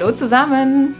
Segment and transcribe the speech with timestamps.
[0.00, 0.94] Hallo zusammen.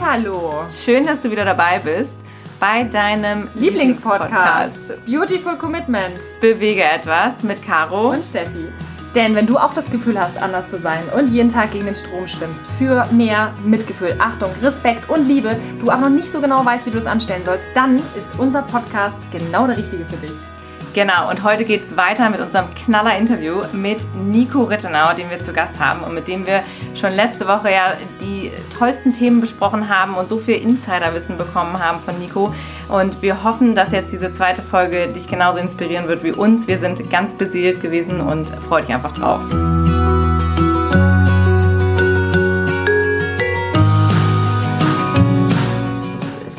[0.00, 0.64] Hallo.
[0.68, 2.16] Schön, dass du wieder dabei bist
[2.58, 6.18] bei deinem Lieblingspodcast Lieblings Beautiful Commitment.
[6.40, 8.66] Bewege etwas mit Caro und Steffi.
[9.14, 11.94] Denn wenn du auch das Gefühl hast, anders zu sein und jeden Tag gegen den
[11.94, 16.64] Strom schwimmst, für mehr Mitgefühl, Achtung, Respekt und Liebe, du aber noch nicht so genau
[16.66, 20.49] weißt, wie du es anstellen sollst, dann ist unser Podcast genau der richtige für dich.
[20.92, 25.52] Genau, und heute geht es weiter mit unserem Knaller-Interview mit Nico Rittenau, den wir zu
[25.52, 26.64] Gast haben und mit dem wir
[26.96, 32.00] schon letzte Woche ja die tollsten Themen besprochen haben und so viel Insiderwissen bekommen haben
[32.00, 32.52] von Nico.
[32.88, 36.66] Und wir hoffen, dass jetzt diese zweite Folge dich genauso inspirieren wird wie uns.
[36.66, 39.42] Wir sind ganz beseelt gewesen und freut dich einfach drauf.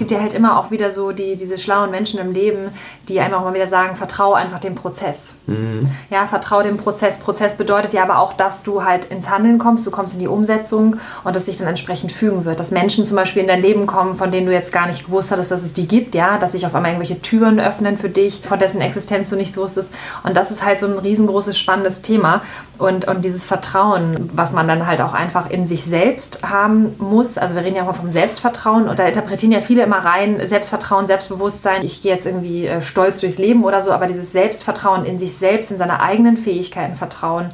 [0.02, 2.72] gibt ja halt immer auch wieder so die, diese schlauen Menschen im Leben,
[3.12, 5.34] die einem auch mal wieder sagen, vertraue einfach dem Prozess.
[5.48, 5.90] Mhm.
[6.10, 7.20] Ja, vertraue dem Prozess.
[7.20, 10.28] Prozess bedeutet ja aber auch, dass du halt ins Handeln kommst, du kommst in die
[10.28, 12.60] Umsetzung und dass sich dann entsprechend fügen wird.
[12.60, 15.32] Dass Menschen zum Beispiel in dein Leben kommen, von denen du jetzt gar nicht gewusst
[15.32, 18.42] hattest, dass es die gibt, ja, dass sich auf einmal irgendwelche Türen öffnen für dich,
[18.46, 19.94] von dessen Existenz du nicht wusstest.
[20.24, 22.42] Und das ist halt so ein riesengroßes, spannendes Thema.
[22.78, 27.38] Und, und dieses Vertrauen, was man dann halt auch einfach in sich selbst haben muss.
[27.38, 30.46] Also wir reden ja auch mal vom Selbstvertrauen und da interpretieren ja viele immer rein
[30.48, 35.06] Selbstvertrauen, Selbstbewusstsein, ich gehe jetzt irgendwie äh, stolz durchs Leben oder so, aber dieses Selbstvertrauen
[35.06, 37.50] in sich selbst, in seine eigenen Fähigkeiten vertrauen,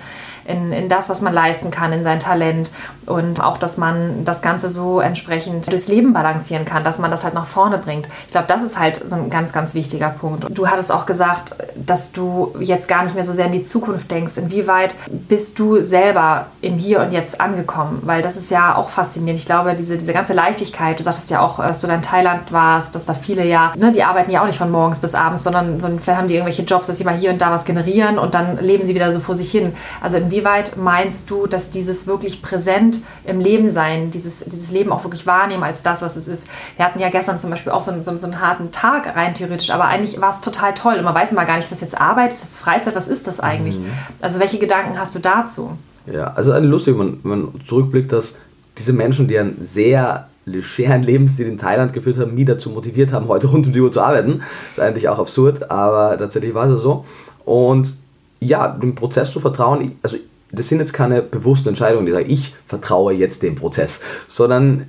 [0.48, 2.72] in, in das, was man leisten kann, in sein Talent
[3.06, 7.24] und auch, dass man das Ganze so entsprechend durchs Leben balancieren kann, dass man das
[7.24, 8.08] halt nach vorne bringt.
[8.26, 10.46] Ich glaube, das ist halt so ein ganz, ganz wichtiger Punkt.
[10.50, 14.10] Du hattest auch gesagt, dass du jetzt gar nicht mehr so sehr in die Zukunft
[14.12, 14.38] denkst.
[14.38, 18.02] Inwieweit bist du selber im Hier und Jetzt angekommen?
[18.04, 19.40] Weil das ist ja auch faszinierend.
[19.40, 22.96] Ich glaube, diese, diese ganze Leichtigkeit, du sagtest ja auch, dass du in Thailand warst,
[22.96, 25.80] dass da viele ja, ne, die arbeiten ja auch nicht von morgens bis abends, sondern,
[25.80, 28.34] sondern vielleicht haben die irgendwelche Jobs, dass sie mal hier und da was generieren und
[28.34, 29.74] dann leben sie wieder so vor sich hin.
[30.02, 34.92] Also inwieweit inwieweit meinst du, dass dieses wirklich präsent im Leben sein, dieses, dieses Leben
[34.92, 36.48] auch wirklich wahrnehmen als das, was es ist?
[36.76, 39.72] Wir hatten ja gestern zum Beispiel auch so einen, so, einen harten Tag rein theoretisch,
[39.72, 42.00] aber eigentlich war es total toll und man weiß immer gar nicht, ist das jetzt
[42.00, 43.80] Arbeit, ist das jetzt Freizeit, was ist das eigentlich?
[43.80, 43.86] Mhm.
[44.22, 45.72] Also welche Gedanken hast du dazu?
[46.06, 48.36] Ja, also lustig, wenn man zurückblickt, dass
[48.78, 53.28] diese Menschen, die einen sehr legeren Lebensstil in Thailand geführt haben, mich dazu motiviert haben,
[53.28, 54.40] heute rund um die Uhr zu arbeiten.
[54.70, 57.06] Das ist eigentlich auch absurd, aber tatsächlich war es so.
[57.44, 57.96] Und
[58.40, 60.18] ja, dem Prozess zu vertrauen, also
[60.52, 64.88] das sind jetzt keine bewussten Entscheidungen, die sagen, ich vertraue jetzt dem Prozess, sondern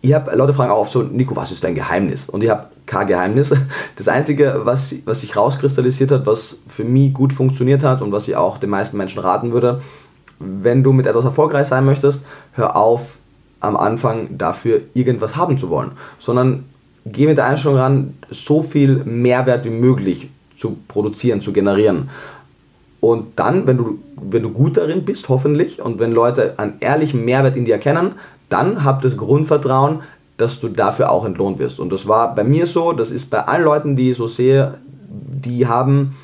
[0.00, 2.28] ich habe, Leute fragen auch oft so, Nico, was ist dein Geheimnis?
[2.28, 3.52] Und ich habe kein Geheimnis.
[3.96, 8.28] Das Einzige, was, was sich rauskristallisiert hat, was für mich gut funktioniert hat und was
[8.28, 9.80] ich auch den meisten Menschen raten würde,
[10.38, 13.18] wenn du mit etwas erfolgreich sein möchtest, hör auf,
[13.60, 16.64] am Anfang dafür irgendwas haben zu wollen, sondern
[17.06, 22.10] geh mit der Einstellung ran, so viel Mehrwert wie möglich zu produzieren, zu generieren.
[23.00, 27.24] Und dann, wenn du, wenn du gut darin bist, hoffentlich, und wenn Leute einen ehrlichen
[27.24, 28.12] Mehrwert in dir erkennen,
[28.48, 30.02] dann habt das Grundvertrauen,
[30.36, 31.80] dass du dafür auch entlohnt wirst.
[31.80, 34.74] Und das war bei mir so, das ist bei allen Leuten, die ich so sehe,
[35.08, 36.14] die haben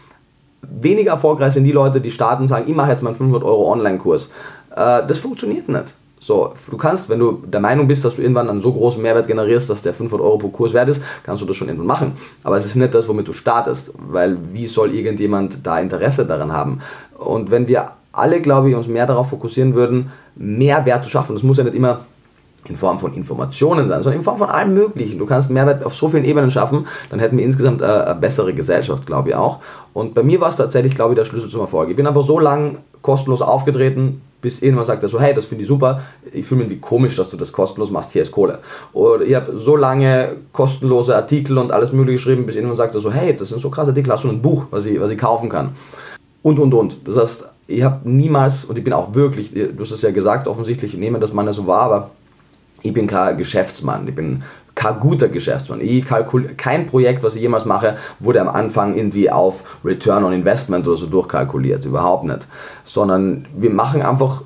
[0.63, 3.45] weniger erfolgreich sind die Leute, die starten und sagen, ich mache jetzt mal einen 500
[3.45, 4.31] Euro Online-Kurs.
[4.75, 5.95] Äh, das funktioniert nicht.
[6.25, 9.27] So, du kannst, wenn du der Meinung bist, dass du irgendwann einen so großen Mehrwert
[9.27, 12.13] generierst, dass der 500 Euro pro Kurs wert ist, kannst du das schon irgendwann machen.
[12.45, 16.53] Aber es ist nicht das, womit du startest, weil wie soll irgendjemand da Interesse daran
[16.53, 16.79] haben?
[17.19, 21.35] Und wenn wir alle, glaube ich, uns mehr darauf fokussieren würden, mehr Wert zu schaffen,
[21.35, 22.03] das muss ja nicht immer
[22.67, 25.19] in Form von Informationen sein, sondern in Form von allem Möglichen.
[25.19, 28.55] Du kannst Mehrwert auf so vielen Ebenen schaffen, dann hätten wir insgesamt eine, eine bessere
[28.55, 29.59] Gesellschaft, glaube ich auch.
[29.93, 31.91] Und bei mir war es tatsächlich, glaube ich, der Schlüssel zum Erfolg.
[31.91, 35.63] Ich bin einfach so lang kostenlos aufgetreten, bis irgendwann sagt er so, hey, das finde
[35.63, 38.59] ich super, ich fühle mich wie komisch, dass du das kostenlos machst, hier ist Kohle.
[38.93, 43.01] Oder ich habe so lange kostenlose Artikel und alles mögliche geschrieben, bis irgendwann sagt er
[43.01, 45.19] so, hey, das sind so krasse Artikel, hast du ein Buch, was ich, was ich
[45.19, 45.71] kaufen kann.
[46.43, 46.97] Und, und, und.
[47.07, 50.49] Das heißt, ich habe niemals, und ich bin auch wirklich, du hast es ja gesagt,
[50.49, 52.11] offensichtlich, ich nehme das Mann so wahr, aber
[52.83, 54.43] ich bin kein Geschäftsmann, ich bin
[54.75, 55.81] kein guter Geschäftsmann.
[55.81, 56.05] Ich
[56.57, 60.97] kein Projekt, was ich jemals mache, wurde am Anfang irgendwie auf Return on Investment oder
[60.97, 61.85] so durchkalkuliert.
[61.85, 62.47] Überhaupt nicht.
[62.85, 64.43] Sondern wir machen einfach,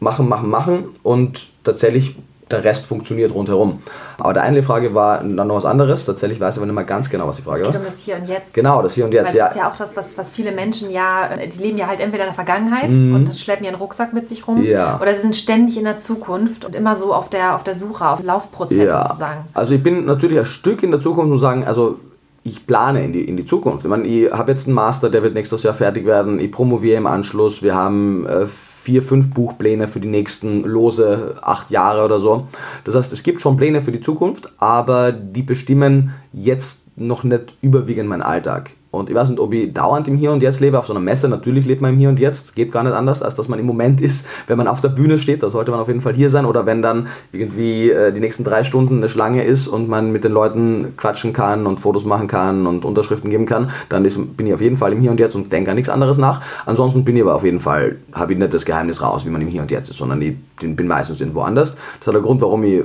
[0.00, 2.16] machen, machen, machen und tatsächlich
[2.50, 3.82] der Rest funktioniert rundherum.
[4.18, 6.04] Aber der eine Frage war dann noch was anderes.
[6.04, 7.68] Tatsächlich weiß ich aber nicht mehr ganz genau, was die Frage war.
[7.68, 8.54] Es geht um das Hier und Jetzt.
[8.54, 9.34] Genau, das Hier und Jetzt.
[9.34, 12.00] Weil das ist ja auch das, was, was viele Menschen ja, die leben ja halt
[12.00, 13.14] entweder in der Vergangenheit mm.
[13.14, 14.62] und schleppen ihren Rucksack mit sich rum.
[14.62, 15.00] Ja.
[15.00, 18.06] Oder sie sind ständig in der Zukunft und immer so auf der, auf der Suche,
[18.08, 19.02] auf Laufprozess ja.
[19.02, 19.44] sozusagen.
[19.54, 21.98] Also ich bin natürlich ein Stück in der Zukunft und sagen, also
[22.44, 23.84] ich plane in die, in die Zukunft.
[23.84, 26.38] Ich meine, ich habe jetzt einen Master, der wird nächstes Jahr fertig werden.
[26.38, 27.60] Ich promoviere im Anschluss.
[27.60, 28.46] Wir haben äh,
[28.86, 32.46] vier, fünf Buchpläne für die nächsten lose acht Jahre oder so.
[32.84, 37.56] Das heißt, es gibt schon Pläne für die Zukunft, aber die bestimmen jetzt noch nicht
[37.62, 38.74] überwiegend meinen Alltag.
[38.96, 40.78] Und ich weiß nicht, ob ich dauernd im Hier und Jetzt lebe.
[40.78, 42.54] Auf so einer Messe natürlich lebt man im Hier und Jetzt.
[42.54, 44.26] Geht gar nicht anders, als dass man im Moment ist.
[44.46, 46.46] Wenn man auf der Bühne steht, da sollte man auf jeden Fall hier sein.
[46.46, 50.24] Oder wenn dann irgendwie äh, die nächsten drei Stunden eine Schlange ist und man mit
[50.24, 54.46] den Leuten quatschen kann und Fotos machen kann und Unterschriften geben kann, dann ist, bin
[54.46, 56.40] ich auf jeden Fall im Hier und Jetzt und denke an nichts anderes nach.
[56.64, 59.42] Ansonsten bin ich aber auf jeden Fall, habe ich nicht das Geheimnis raus, wie man
[59.42, 61.76] im Hier und Jetzt ist, sondern ich bin meistens irgendwo anders.
[61.98, 62.82] Das hat der Grund, warum ich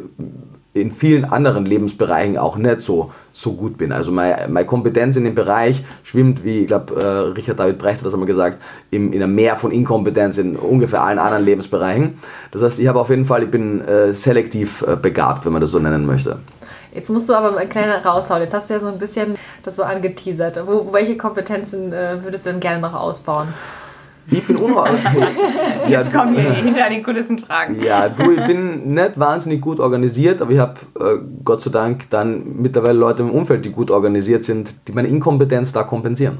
[0.73, 3.91] in vielen anderen Lebensbereichen auch nicht so, so gut bin.
[3.91, 7.99] Also meine, meine Kompetenz in dem Bereich schwimmt, wie ich glaube, äh, Richard David Brecht
[7.99, 12.19] hat das einmal gesagt, im, in einem Meer von Inkompetenz in ungefähr allen anderen Lebensbereichen.
[12.51, 15.61] Das heißt, ich habe auf jeden Fall, ich bin äh, selektiv äh, begabt, wenn man
[15.61, 16.39] das so nennen möchte.
[16.93, 18.41] Jetzt musst du aber mal kleiner raushauen.
[18.41, 20.61] Jetzt hast du ja so ein bisschen das so angeteasert.
[20.65, 23.49] Wo, welche Kompetenzen äh, würdest du denn gerne noch ausbauen?
[24.29, 25.29] Ich bin unorganisiert.
[25.89, 27.81] ja, Jetzt kommen hier hinter den Kulissen Fragen.
[27.83, 32.09] Ja, du, ich bin nicht wahnsinnig gut organisiert, aber ich habe äh, Gott sei Dank
[32.09, 36.39] dann mittlerweile Leute im Umfeld, die gut organisiert sind, die meine Inkompetenz da kompensieren.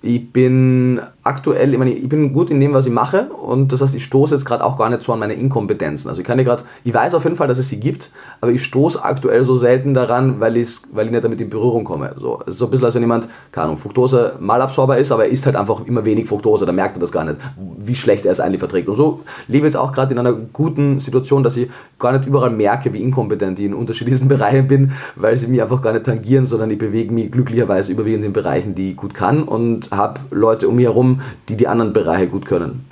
[0.00, 3.82] Ich bin aktuell, ich, meine, ich bin gut in dem, was ich mache und das
[3.82, 6.08] heißt, ich stoße jetzt gerade auch gar nicht so an meine Inkompetenzen.
[6.08, 8.10] Also ich kann ja gerade, ich weiß auf jeden Fall, dass es sie gibt,
[8.40, 12.14] aber ich stoße aktuell so selten daran, weil, weil ich nicht damit in Berührung komme.
[12.18, 15.26] So, es ist so ein bisschen, als wenn jemand, keine Ahnung, Fructose Malabsorber ist, aber
[15.26, 17.36] er isst halt einfach immer wenig Fructose, da merkt er das gar nicht,
[17.78, 18.88] wie schlecht er es eigentlich verträgt.
[18.88, 22.26] Und so lebe ich jetzt auch gerade in einer guten Situation, dass ich gar nicht
[22.26, 26.06] überall merke, wie inkompetent ich in unterschiedlichsten Bereichen bin, weil sie mich einfach gar nicht
[26.06, 30.20] tangieren, sondern ich bewege mich glücklicherweise überwiegend in Bereichen, die ich gut kann und habe
[30.30, 31.17] Leute um mich herum,
[31.48, 32.88] die die anderen Bereiche gut können.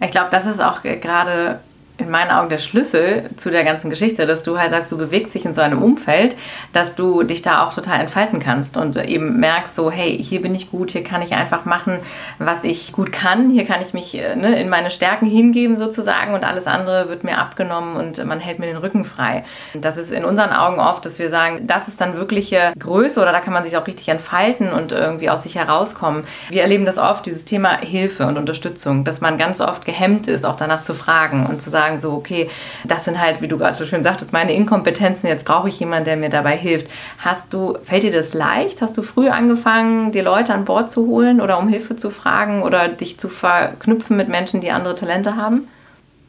[0.00, 1.60] Ich glaube, das ist auch gerade
[1.98, 5.34] in meinen Augen der Schlüssel zu der ganzen Geschichte, dass du halt sagst, du bewegst
[5.34, 6.36] dich in so einem Umfeld,
[6.72, 10.54] dass du dich da auch total entfalten kannst und eben merkst so, hey, hier bin
[10.54, 11.98] ich gut, hier kann ich einfach machen,
[12.38, 16.34] was ich gut kann, hier kann ich mich äh, ne, in meine Stärken hingeben sozusagen
[16.34, 19.44] und alles andere wird mir abgenommen und man hält mir den Rücken frei.
[19.74, 23.32] Das ist in unseren Augen oft, dass wir sagen, das ist dann wirkliche Größe oder
[23.32, 26.24] da kann man sich auch richtig entfalten und irgendwie aus sich herauskommen.
[26.48, 30.46] Wir erleben das oft, dieses Thema Hilfe und Unterstützung, dass man ganz oft gehemmt ist,
[30.46, 32.50] auch danach zu fragen und zu sagen, sagen, so, okay,
[32.84, 36.04] das sind halt, wie du gerade so schön sagtest, meine Inkompetenzen, jetzt brauche ich jemanden,
[36.04, 36.88] der mir dabei hilft.
[37.18, 38.82] Hast du, fällt dir das leicht?
[38.82, 42.62] Hast du früh angefangen, die Leute an Bord zu holen oder um Hilfe zu fragen
[42.62, 45.68] oder dich zu verknüpfen mit Menschen, die andere Talente haben?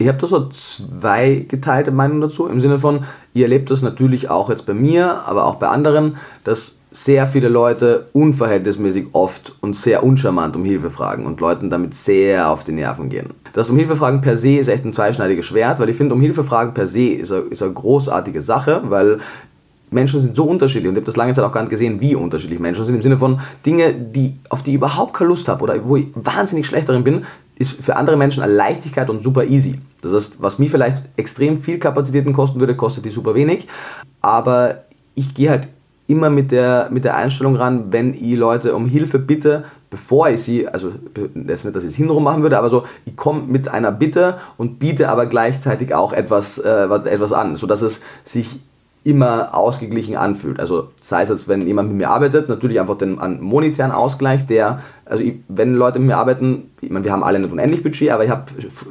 [0.01, 3.03] Ich habe da so zwei geteilte Meinungen dazu, im Sinne von,
[3.33, 6.15] ihr erlebt das natürlich auch jetzt bei mir, aber auch bei anderen,
[6.45, 11.93] dass sehr viele Leute unverhältnismäßig oft und sehr uncharmant um Hilfe fragen und Leuten damit
[11.93, 13.29] sehr auf die Nerven gehen.
[13.53, 16.21] Das um Hilfe fragen per se ist echt ein zweischneidiges Schwert, weil ich finde, um
[16.21, 19.19] Hilfe fragen per se ist eine, ist eine großartige Sache, weil
[19.91, 22.15] Menschen sind so unterschiedlich und ich habe das lange Zeit auch gar nicht gesehen, wie
[22.15, 25.63] unterschiedlich Menschen sind, im Sinne von Dinge, die, auf die ich überhaupt keine Lust habe
[25.63, 27.25] oder wo ich wahnsinnig schlecht darin bin,
[27.55, 29.79] ist für andere Menschen eine Leichtigkeit und super easy.
[30.01, 33.67] Das heißt, was mir vielleicht extrem viel Kapazitäten kosten würde, kostet die super wenig,
[34.21, 35.67] aber ich gehe halt
[36.09, 40.41] immer mit der, mit der Einstellung ran, wenn ich Leute um Hilfe bitte, bevor ich
[40.41, 43.43] sie, also das ist nicht, dass ich es hintenrum machen würde, aber so, ich komme
[43.47, 48.59] mit einer Bitte und biete aber gleichzeitig auch etwas, äh, etwas an, sodass es sich
[49.03, 50.59] immer ausgeglichen anfühlt.
[50.59, 54.45] Also sei es jetzt, wenn jemand mit mir arbeitet, natürlich einfach den einen monetären Ausgleich,
[54.47, 57.81] der also ich, wenn Leute mit mir arbeiten, ich meine, wir haben alle nicht unendlich
[57.81, 58.43] Budget, aber ich habe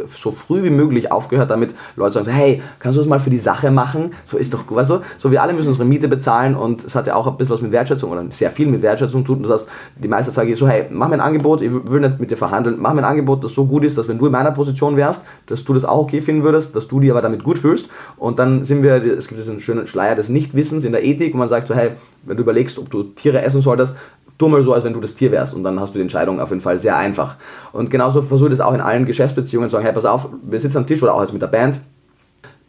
[0.05, 3.39] so früh wie möglich aufgehört damit, Leute sagen, hey, kannst du das mal für die
[3.39, 4.11] Sache machen?
[4.25, 7.07] So ist doch, weißt du, so wir alle müssen unsere Miete bezahlen und es hat
[7.07, 9.43] ja auch ein bisschen was mit Wertschätzung oder sehr viel mit Wertschätzung zu tun.
[9.45, 12.33] Das heißt, die meisten sagen so, hey, mach mir ein Angebot, ich will nicht mit
[12.33, 14.51] dir verhandeln, mach mir ein Angebot, das so gut ist, dass wenn du in meiner
[14.51, 17.59] Position wärst, dass du das auch okay finden würdest, dass du dir aber damit gut
[17.59, 21.33] fühlst und dann sind wir, es gibt diesen schönen Schleier des Nichtwissens in der Ethik,
[21.33, 21.93] wo man sagt so, hey,
[22.25, 23.95] wenn du überlegst, ob du Tiere essen solltest,
[24.39, 26.41] tu mal so, als wenn du das Tier wärst und dann hast du die Entscheidung
[26.41, 27.35] auf jeden Fall sehr einfach.
[27.73, 30.61] Und genauso versuche ich das auch in allen Geschäftsbeziehungen zu sagen, hey, pass auf, wir
[30.61, 31.81] sitzen am Tisch oder auch jetzt mit der Band,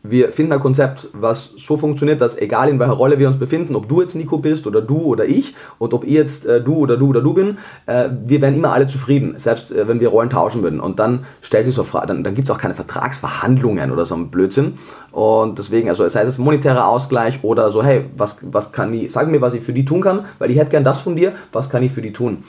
[0.01, 3.75] wir finden ein Konzept, was so funktioniert, dass egal in welcher Rolle wir uns befinden,
[3.75, 6.75] ob du jetzt Nico bist oder du oder ich und ob ich jetzt äh, du
[6.75, 10.07] oder du oder du bin, äh, wir werden immer alle zufrieden, selbst äh, wenn wir
[10.07, 10.79] Rollen tauschen würden.
[10.79, 14.15] Und dann stellt sich so Frage, dann, dann gibt es auch keine Vertragsverhandlungen oder so
[14.15, 14.75] ein Blödsinn.
[15.11, 19.27] Und deswegen, also sei es monetärer Ausgleich oder so, hey, was, was kann ich, sag
[19.27, 21.69] mir, was ich für die tun kann, weil ich hätte gern das von dir, was
[21.69, 22.43] kann ich für die tun?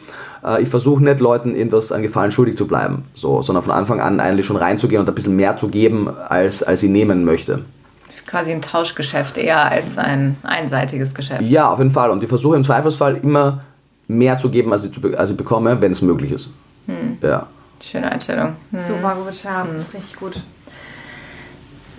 [0.45, 4.01] Äh, ich versuche nicht Leuten irgendwas an Gefallen schuldig zu bleiben, so, sondern von Anfang
[4.01, 7.61] an eigentlich schon reinzugehen und ein bisschen mehr zu geben, als, als ich nehmen möchte.
[8.27, 11.43] Quasi ein Tauschgeschäft eher als ein einseitiges Geschäft.
[11.43, 12.11] Ja, auf jeden Fall.
[12.11, 13.63] Und ich versuche im Zweifelsfall immer
[14.07, 16.51] mehr zu geben, als ich, zu, als ich bekomme, wenn es möglich ist.
[16.87, 17.19] Hm.
[17.23, 17.47] Ja.
[17.81, 18.55] Schöne Einstellung.
[18.71, 18.79] Hm.
[18.79, 19.73] Super gut, ja, hm.
[19.73, 20.43] das ist richtig gut.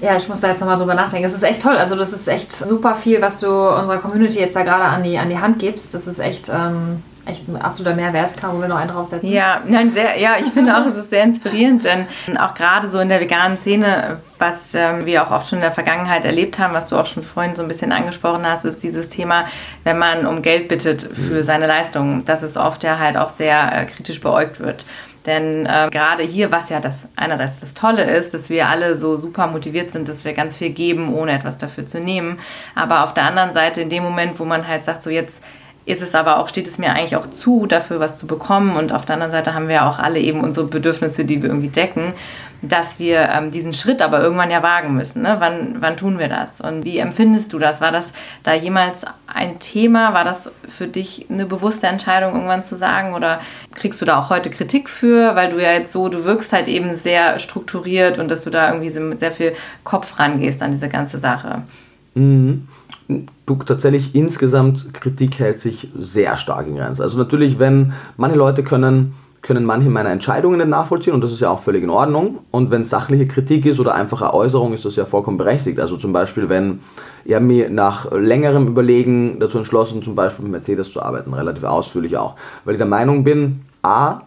[0.01, 1.25] Ja, ich muss da jetzt nochmal drüber nachdenken.
[1.25, 1.77] Es ist echt toll.
[1.77, 5.17] Also, das ist echt super viel, was du unserer Community jetzt da gerade an die,
[5.17, 5.93] an die Hand gibst.
[5.93, 6.49] Das ist echt.
[6.49, 8.35] Ähm echt ein absoluter Mehrwert.
[8.35, 9.29] Kann man noch einen draufsetzen?
[9.29, 12.97] Ja, nein, sehr, ja, ich finde auch, es ist sehr inspirierend, denn auch gerade so
[12.97, 16.73] in der veganen Szene was ähm, wir auch oft schon in der Vergangenheit erlebt haben,
[16.73, 19.45] was du auch schon vorhin so ein bisschen angesprochen hast, ist dieses Thema,
[19.83, 21.43] wenn man um Geld bittet für mhm.
[21.43, 24.83] seine Leistungen, dass es oft ja halt auch sehr äh, kritisch beäugt wird.
[25.25, 29.17] Denn äh, gerade hier, was ja das einerseits das Tolle ist, dass wir alle so
[29.17, 32.39] super motiviert sind, dass wir ganz viel geben, ohne etwas dafür zu nehmen.
[32.73, 35.39] Aber auf der anderen Seite, in dem Moment, wo man halt sagt, so jetzt
[35.91, 38.77] ist es aber auch, steht es mir eigentlich auch zu, dafür was zu bekommen.
[38.77, 41.49] Und auf der anderen Seite haben wir ja auch alle eben unsere Bedürfnisse, die wir
[41.49, 42.13] irgendwie decken,
[42.61, 45.23] dass wir ähm, diesen Schritt aber irgendwann ja wagen müssen.
[45.23, 45.37] Ne?
[45.39, 46.61] Wann, wann tun wir das?
[46.61, 47.81] Und wie empfindest du das?
[47.81, 50.13] War das da jemals ein Thema?
[50.13, 53.13] War das für dich eine bewusste Entscheidung, irgendwann zu sagen?
[53.13, 53.41] Oder
[53.73, 55.35] kriegst du da auch heute Kritik für?
[55.35, 58.71] Weil du ja jetzt so, du wirkst halt eben sehr strukturiert und dass du da
[58.71, 61.63] irgendwie mit sehr viel Kopf rangehst an diese ganze Sache.
[62.13, 62.67] Mhm
[63.65, 67.01] tatsächlich insgesamt Kritik hält sich sehr stark in Grenzen.
[67.01, 71.39] Also natürlich, wenn manche Leute können, können manche meiner Entscheidungen nicht nachvollziehen und das ist
[71.39, 72.39] ja auch völlig in Ordnung.
[72.51, 75.79] Und wenn sachliche Kritik ist oder einfache Äußerung, ist das ja vollkommen berechtigt.
[75.79, 76.79] Also zum Beispiel, wenn
[77.25, 81.63] ich habe mir nach längerem Überlegen dazu entschlossen, zum Beispiel mit Mercedes zu arbeiten, relativ
[81.63, 84.21] ausführlich auch, weil ich der Meinung bin, a,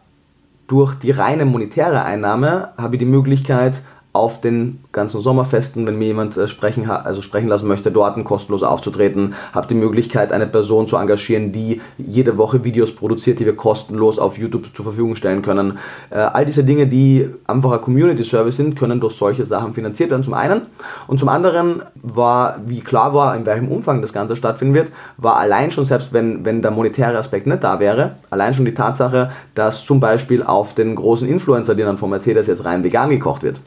[0.66, 3.82] durch die reine monetäre Einnahme habe ich die Möglichkeit,
[4.14, 8.62] auf den ganzen Sommerfesten, wenn mir jemand äh, sprechen, also sprechen lassen möchte, dort kostenlos
[8.62, 13.56] aufzutreten, habt die Möglichkeit, eine Person zu engagieren, die jede Woche Videos produziert, die wir
[13.56, 15.78] kostenlos auf YouTube zur Verfügung stellen können.
[16.10, 20.10] Äh, all diese Dinge, die einfach ein Community Service sind, können durch solche Sachen finanziert
[20.10, 20.62] werden, zum einen.
[21.08, 25.38] Und zum anderen war, wie klar war, in welchem Umfang das Ganze stattfinden wird, war
[25.38, 29.32] allein schon, selbst wenn, wenn der monetäre Aspekt nicht da wäre, allein schon die Tatsache,
[29.56, 33.60] dass zum Beispiel auf den großen Influencer-Dinnern von Mercedes jetzt rein vegan gekocht wird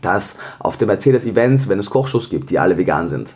[0.00, 3.34] dass auf den Mercedes-Events, wenn es Kochshows gibt, die alle vegan sind.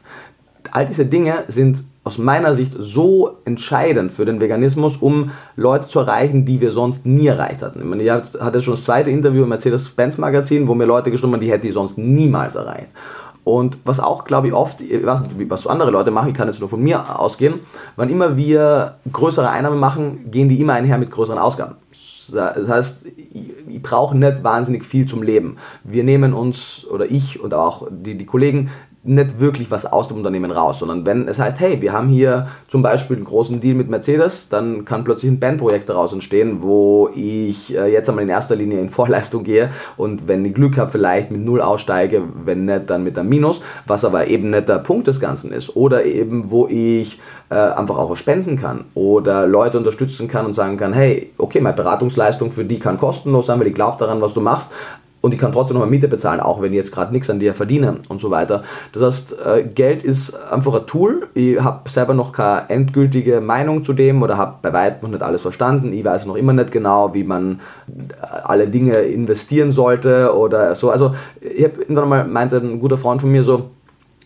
[0.70, 6.00] All diese Dinge sind aus meiner Sicht so entscheidend für den Veganismus, um Leute zu
[6.00, 7.78] erreichen, die wir sonst nie erreicht hatten.
[7.78, 11.40] Ich, meine, ich hatte schon das zweite Interview im Mercedes-Benz-Magazin, wo mir Leute geschrieben haben,
[11.40, 12.88] die hätte ich sonst niemals erreicht.
[13.44, 16.48] Und was auch, glaube ich, oft, ich weiß nicht, was andere Leute machen, ich kann
[16.48, 17.60] jetzt nur von mir ausgehen,
[17.96, 21.74] wann immer wir größere Einnahmen machen, gehen die immer einher mit größeren Ausgaben.
[22.30, 25.56] Das heißt, ich brauche nicht wahnsinnig viel zum Leben.
[25.84, 28.70] Wir nehmen uns, oder ich und auch die, die Kollegen,
[29.04, 32.46] nicht wirklich was aus dem Unternehmen raus, sondern wenn es heißt, hey, wir haben hier
[32.68, 37.10] zum Beispiel einen großen Deal mit Mercedes, dann kann plötzlich ein Bandprojekt daraus entstehen, wo
[37.14, 40.90] ich äh, jetzt einmal in erster Linie in Vorleistung gehe und wenn ich Glück habe,
[40.90, 44.78] vielleicht mit Null aussteige, wenn nicht, dann mit einem Minus, was aber eben nicht der
[44.78, 45.74] Punkt des Ganzen ist.
[45.74, 47.18] Oder eben, wo ich
[47.50, 51.76] äh, einfach auch spenden kann oder Leute unterstützen kann und sagen kann, hey, okay, meine
[51.76, 54.70] Beratungsleistung für die kann kostenlos sein, weil ich glaube daran, was du machst,
[55.22, 57.38] und ich kann trotzdem noch mal Miete bezahlen, auch wenn ich jetzt gerade nichts an
[57.38, 58.62] dir verdiene und so weiter.
[58.92, 61.28] Das heißt, äh, Geld ist einfach ein Tool.
[61.34, 65.22] Ich habe selber noch keine endgültige Meinung zu dem oder habe bei weitem noch nicht
[65.22, 65.92] alles verstanden.
[65.92, 70.90] Ich weiß noch immer nicht genau, wie man äh, alle Dinge investieren sollte oder so.
[70.90, 73.70] Also ich habe irgendwann mal meinte ein guter Freund von mir so,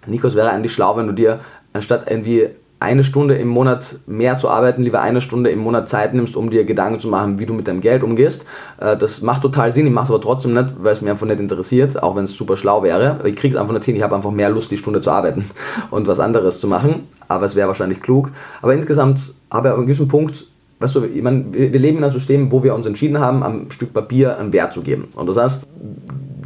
[0.06, 1.40] Nikos wäre eigentlich schlau, wenn du dir
[1.74, 2.48] anstatt irgendwie
[2.78, 6.50] eine Stunde im Monat mehr zu arbeiten, lieber eine Stunde im Monat Zeit nimmst, um
[6.50, 8.44] dir Gedanken zu machen, wie du mit deinem Geld umgehst.
[8.78, 11.26] Äh, das macht total Sinn, ich mache es aber trotzdem nicht, weil es mir einfach
[11.26, 13.20] nicht interessiert, auch wenn es super schlau wäre.
[13.24, 15.50] Ich kriege es einfach nicht hin, ich habe einfach mehr Lust, die Stunde zu arbeiten
[15.90, 18.30] und was anderes zu machen, aber es wäre wahrscheinlich klug.
[18.60, 20.46] Aber insgesamt habe ich auf einem gewissen Punkt
[20.78, 23.70] weißt du, ich meine, wir leben in einem System, wo wir uns entschieden haben, am
[23.70, 25.08] Stück Papier einen Wert zu geben.
[25.14, 25.66] Und das heißt,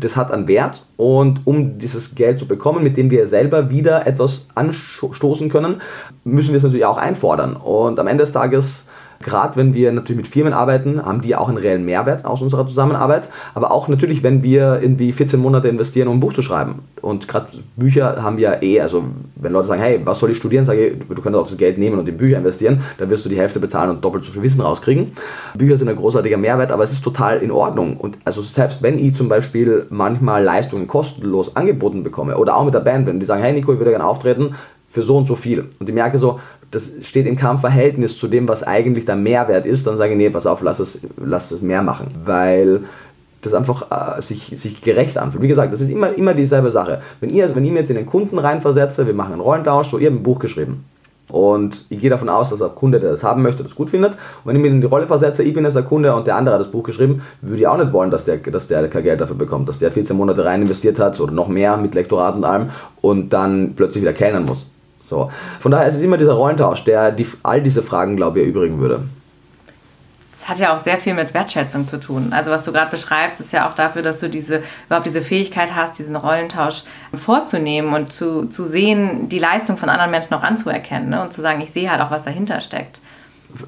[0.00, 4.06] das hat einen Wert und um dieses Geld zu bekommen, mit dem wir selber wieder
[4.06, 5.80] etwas anstoßen können,
[6.24, 7.56] müssen wir es natürlich auch einfordern.
[7.56, 8.88] Und am Ende des Tages
[9.22, 12.66] Gerade wenn wir natürlich mit Firmen arbeiten, haben die auch einen reellen Mehrwert aus unserer
[12.66, 13.28] Zusammenarbeit.
[13.52, 16.76] Aber auch natürlich, wenn wir irgendwie 14 Monate investieren, um ein Buch zu schreiben.
[17.02, 19.04] Und gerade Bücher haben wir eh, also
[19.36, 21.76] wenn Leute sagen, hey, was soll ich studieren, sage ich, du könntest auch das Geld
[21.76, 24.42] nehmen und in Bücher investieren, dann wirst du die Hälfte bezahlen und doppelt so viel
[24.42, 25.12] Wissen rauskriegen.
[25.54, 27.98] Bücher sind ein großartiger Mehrwert, aber es ist total in Ordnung.
[27.98, 32.72] Und also selbst wenn ich zum Beispiel manchmal Leistungen kostenlos angeboten bekomme oder auch mit
[32.72, 34.54] der Band, wenn die sagen, hey Nico, ich würde gerne auftreten,
[34.90, 35.68] für so und so viel.
[35.78, 39.86] Und ich merke so, das steht im Kampfverhältnis zu dem, was eigentlich der Mehrwert ist,
[39.86, 42.08] dann sage ich, nee, pass auf, lass es, lass es mehr machen.
[42.24, 42.82] Weil
[43.42, 45.42] das einfach äh, sich, sich gerecht anfühlt.
[45.42, 47.00] Wie gesagt, das ist immer, immer dieselbe Sache.
[47.20, 49.98] Wenn ihr, wenn ich mir jetzt in den Kunden reinversetze, wir machen einen Rollentausch, so
[49.98, 50.84] ihr habt ein Buch geschrieben.
[51.28, 54.14] Und ich gehe davon aus, dass der Kunde, der das haben möchte, das gut findet.
[54.14, 56.36] Und wenn ich mir in die Rolle versetze, ich bin jetzt der Kunde und der
[56.36, 59.04] andere hat das Buch geschrieben, würde ich auch nicht wollen, dass der, dass der kein
[59.04, 62.34] Geld dafür bekommt, dass der 14 Monate rein investiert hat oder noch mehr mit Lektorat
[62.34, 64.72] und allem und dann plötzlich wieder kellnern muss.
[65.00, 65.30] So.
[65.58, 68.78] Von daher ist es immer dieser Rollentausch, der die, all diese Fragen, glaube ich, erübrigen
[68.78, 69.02] würde.
[70.38, 72.32] Das hat ja auch sehr viel mit Wertschätzung zu tun.
[72.32, 75.74] Also was du gerade beschreibst, ist ja auch dafür, dass du diese, überhaupt diese Fähigkeit
[75.74, 81.10] hast, diesen Rollentausch vorzunehmen und zu, zu sehen, die Leistung von anderen Menschen auch anzuerkennen
[81.10, 81.22] ne?
[81.22, 83.00] und zu sagen, ich sehe halt auch, was dahinter steckt.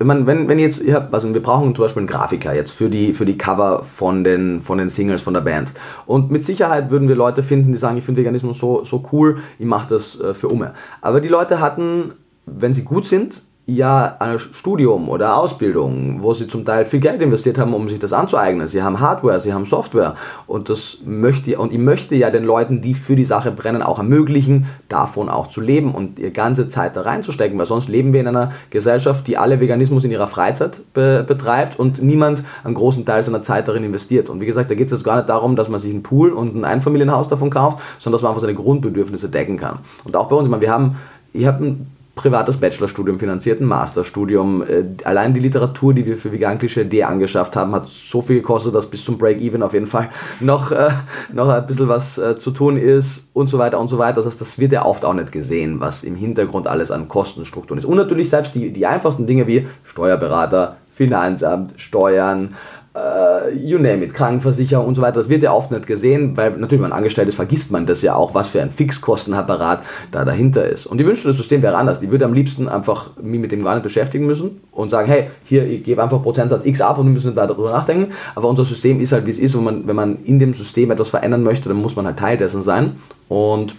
[0.04, 2.88] Meine, wenn, wenn jetzt, ihr habt, also wir brauchen zum Beispiel einen Grafiker jetzt für
[2.88, 5.72] die, für die Cover von den, von den Singles von der Band.
[6.06, 9.38] Und mit Sicherheit würden wir Leute finden, die sagen, ich finde Veganismus so, so cool,
[9.58, 10.72] ich mache das äh, für Umme.
[11.00, 12.12] Aber die Leute hatten,
[12.46, 17.22] wenn sie gut sind, ja ein Studium oder Ausbildung, wo sie zum Teil viel Geld
[17.22, 18.66] investiert haben, um sich das anzueignen.
[18.66, 20.16] Sie haben Hardware, sie haben Software
[20.48, 23.98] und das möchte und ich möchte ja den Leuten, die für die Sache brennen, auch
[23.98, 28.20] ermöglichen, davon auch zu leben und ihre ganze Zeit da reinzustecken, weil sonst leben wir
[28.20, 33.04] in einer Gesellschaft, die alle Veganismus in ihrer Freizeit be betreibt und niemand einen großen
[33.04, 34.28] Teil seiner Zeit darin investiert.
[34.28, 36.32] Und wie gesagt, da geht es jetzt gar nicht darum, dass man sich einen Pool
[36.32, 39.78] und ein Einfamilienhaus davon kauft, sondern dass man einfach seine Grundbedürfnisse decken kann.
[40.02, 40.96] Und auch bei uns, ich meine, wir haben,
[41.32, 41.76] ich habe
[42.14, 44.62] privates Bachelorstudium finanziert, ein Masterstudium.
[44.62, 48.74] Äh, allein die Literatur, die wir für Vegan Klischee angeschafft haben, hat so viel gekostet,
[48.74, 50.90] dass bis zum Break-Even auf jeden Fall noch, äh,
[51.32, 54.16] noch ein bisschen was äh, zu tun ist und so weiter und so weiter.
[54.16, 57.78] Das heißt, das wird ja oft auch nicht gesehen, was im Hintergrund alles an Kostenstrukturen
[57.78, 57.86] ist.
[57.86, 62.54] Und natürlich selbst die, die einfachsten Dinge wie Steuerberater, Finanzamt, Steuern,
[62.94, 66.50] uh, you name it, Krankenversicherer und so weiter, das wird ja oft nicht gesehen, weil
[66.50, 70.24] natürlich, wenn man angestellt ist, vergisst man das ja auch, was für ein Fixkostenapparat da
[70.24, 70.86] dahinter ist.
[70.86, 72.00] Und die wünschte, das System wäre anders.
[72.00, 75.30] Die würde am liebsten einfach mich mit dem gar nicht beschäftigen müssen und sagen, hey,
[75.44, 78.12] hier, ich gebe einfach Prozentsatz X ab und wir müssen nicht weiter darüber nachdenken.
[78.34, 80.90] Aber unser System ist halt, wie es ist und man, wenn man in dem System
[80.90, 82.96] etwas verändern möchte, dann muss man halt Teil dessen sein.
[83.28, 83.74] Und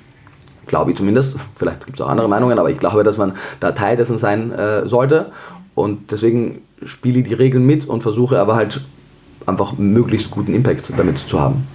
[0.65, 3.73] glaube ich zumindest, vielleicht gibt es auch andere Meinungen, aber ich glaube, dass man da
[3.73, 5.27] Teil dessen sein äh, sollte.
[5.75, 8.81] Und deswegen spiele ich die Regeln mit und versuche aber halt
[9.45, 11.67] einfach möglichst guten Impact damit zu haben.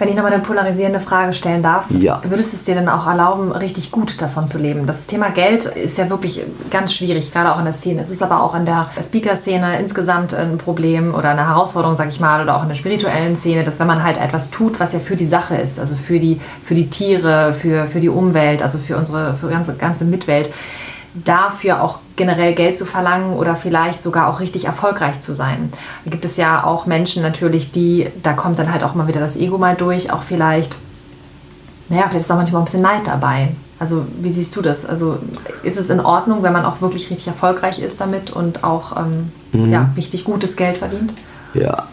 [0.00, 2.22] Wenn ich nochmal eine polarisierende Frage stellen darf, ja.
[2.24, 4.86] würdest du es dir dann auch erlauben, richtig gut davon zu leben?
[4.86, 8.00] Das Thema Geld ist ja wirklich ganz schwierig, gerade auch in der Szene.
[8.00, 12.18] Es ist aber auch in der Speaker-Szene insgesamt ein Problem oder eine Herausforderung, sag ich
[12.18, 15.00] mal, oder auch in der spirituellen Szene, dass wenn man halt etwas tut, was ja
[15.00, 18.78] für die Sache ist, also für die, für die Tiere, für, für die Umwelt, also
[18.78, 20.48] für unsere für ganze, ganze Mitwelt,
[21.14, 25.72] dafür auch generell Geld zu verlangen oder vielleicht sogar auch richtig erfolgreich zu sein.
[26.04, 29.20] Da gibt es ja auch Menschen natürlich, die, da kommt dann halt auch mal wieder
[29.20, 30.76] das Ego mal durch, auch vielleicht,
[31.88, 33.48] naja, vielleicht ist auch manchmal ein bisschen Neid dabei.
[33.80, 34.84] Also wie siehst du das?
[34.84, 35.18] Also
[35.62, 39.32] ist es in Ordnung, wenn man auch wirklich richtig erfolgreich ist damit und auch ähm,
[39.52, 39.72] mhm.
[39.72, 41.14] ja, richtig gutes Geld verdient?
[41.54, 41.86] Ja,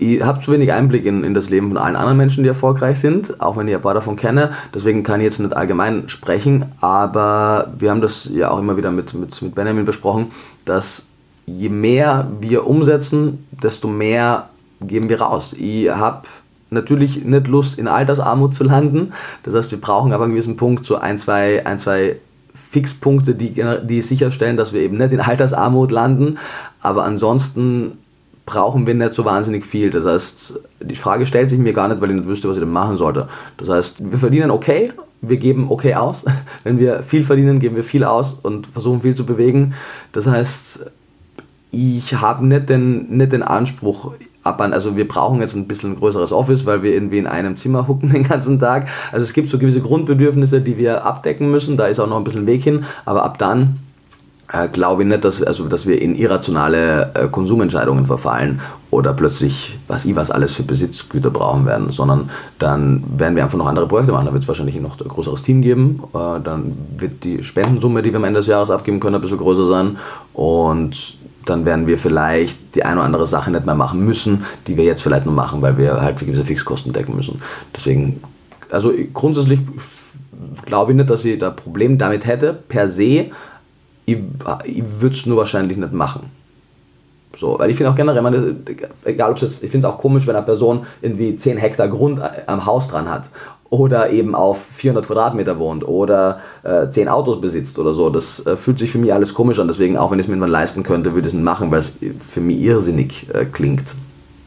[0.00, 2.98] ich habe zu wenig Einblick in, in das Leben von allen anderen Menschen, die erfolgreich
[2.98, 4.50] sind, auch wenn ich ein paar davon kenne.
[4.74, 8.90] Deswegen kann ich jetzt nicht allgemein sprechen, aber wir haben das ja auch immer wieder
[8.90, 10.28] mit, mit, mit Benjamin besprochen,
[10.64, 11.06] dass
[11.44, 14.48] je mehr wir umsetzen, desto mehr
[14.80, 15.54] geben wir raus.
[15.58, 16.22] Ich habe
[16.70, 19.12] natürlich nicht Lust, in Altersarmut zu landen.
[19.42, 22.16] Das heißt, wir brauchen aber einen gewissen Punkt, so ein, zwei, ein, zwei
[22.54, 26.38] Fixpunkte, die, die sicherstellen, dass wir eben nicht in Altersarmut landen.
[26.80, 27.98] Aber ansonsten
[28.46, 29.90] brauchen wir nicht so wahnsinnig viel.
[29.90, 32.62] Das heißt, die Frage stellt sich mir gar nicht, weil ich nicht wüsste, was ich
[32.62, 33.28] denn machen sollte.
[33.56, 36.24] Das heißt, wir verdienen okay, wir geben okay aus.
[36.64, 39.74] Wenn wir viel verdienen, geben wir viel aus und versuchen viel zu bewegen.
[40.12, 40.86] Das heißt,
[41.70, 46.32] ich habe nicht den, nicht den Anspruch, also wir brauchen jetzt ein bisschen ein größeres
[46.32, 48.88] Office, weil wir irgendwie in einem Zimmer hucken den ganzen Tag.
[49.12, 51.76] Also es gibt so gewisse Grundbedürfnisse, die wir abdecken müssen.
[51.76, 53.78] Da ist auch noch ein bisschen Weg hin, aber ab dann
[54.52, 58.60] äh, glaube ich nicht, dass, also, dass wir in irrationale äh, Konsumentscheidungen verfallen
[58.90, 63.58] oder plötzlich, was ich was alles für Besitzgüter brauchen werden, sondern dann werden wir einfach
[63.58, 64.26] noch andere Projekte machen.
[64.26, 66.02] Da wird es wahrscheinlich noch ein größeres Team geben.
[66.14, 69.38] Äh, dann wird die Spendensumme, die wir am Ende des Jahres abgeben können, ein bisschen
[69.38, 69.98] größer sein.
[70.34, 74.76] Und dann werden wir vielleicht die eine oder andere Sache nicht mehr machen müssen, die
[74.76, 77.40] wir jetzt vielleicht nur machen, weil wir halt für gewisse Fixkosten decken müssen.
[77.74, 78.20] Deswegen,
[78.70, 79.60] also grundsätzlich
[80.66, 83.26] glaube ich nicht, dass ich da Problem damit hätte, per se,
[84.12, 84.18] ich,
[84.64, 86.30] ich würde es nur wahrscheinlich nicht machen.
[87.36, 88.56] So, weil ich finde auch generell, meine,
[89.04, 91.88] egal ob es jetzt, ich finde es auch komisch, wenn eine Person irgendwie 10 Hektar
[91.88, 93.30] Grund am Haus dran hat
[93.70, 98.10] oder eben auf 400 Quadratmeter wohnt oder äh, 10 Autos besitzt oder so.
[98.10, 99.68] Das äh, fühlt sich für mich alles komisch an.
[99.68, 101.94] Deswegen, auch wenn ich es mir leisten könnte, würde ich es nicht machen, weil es
[102.28, 103.94] für mich irrsinnig äh, klingt.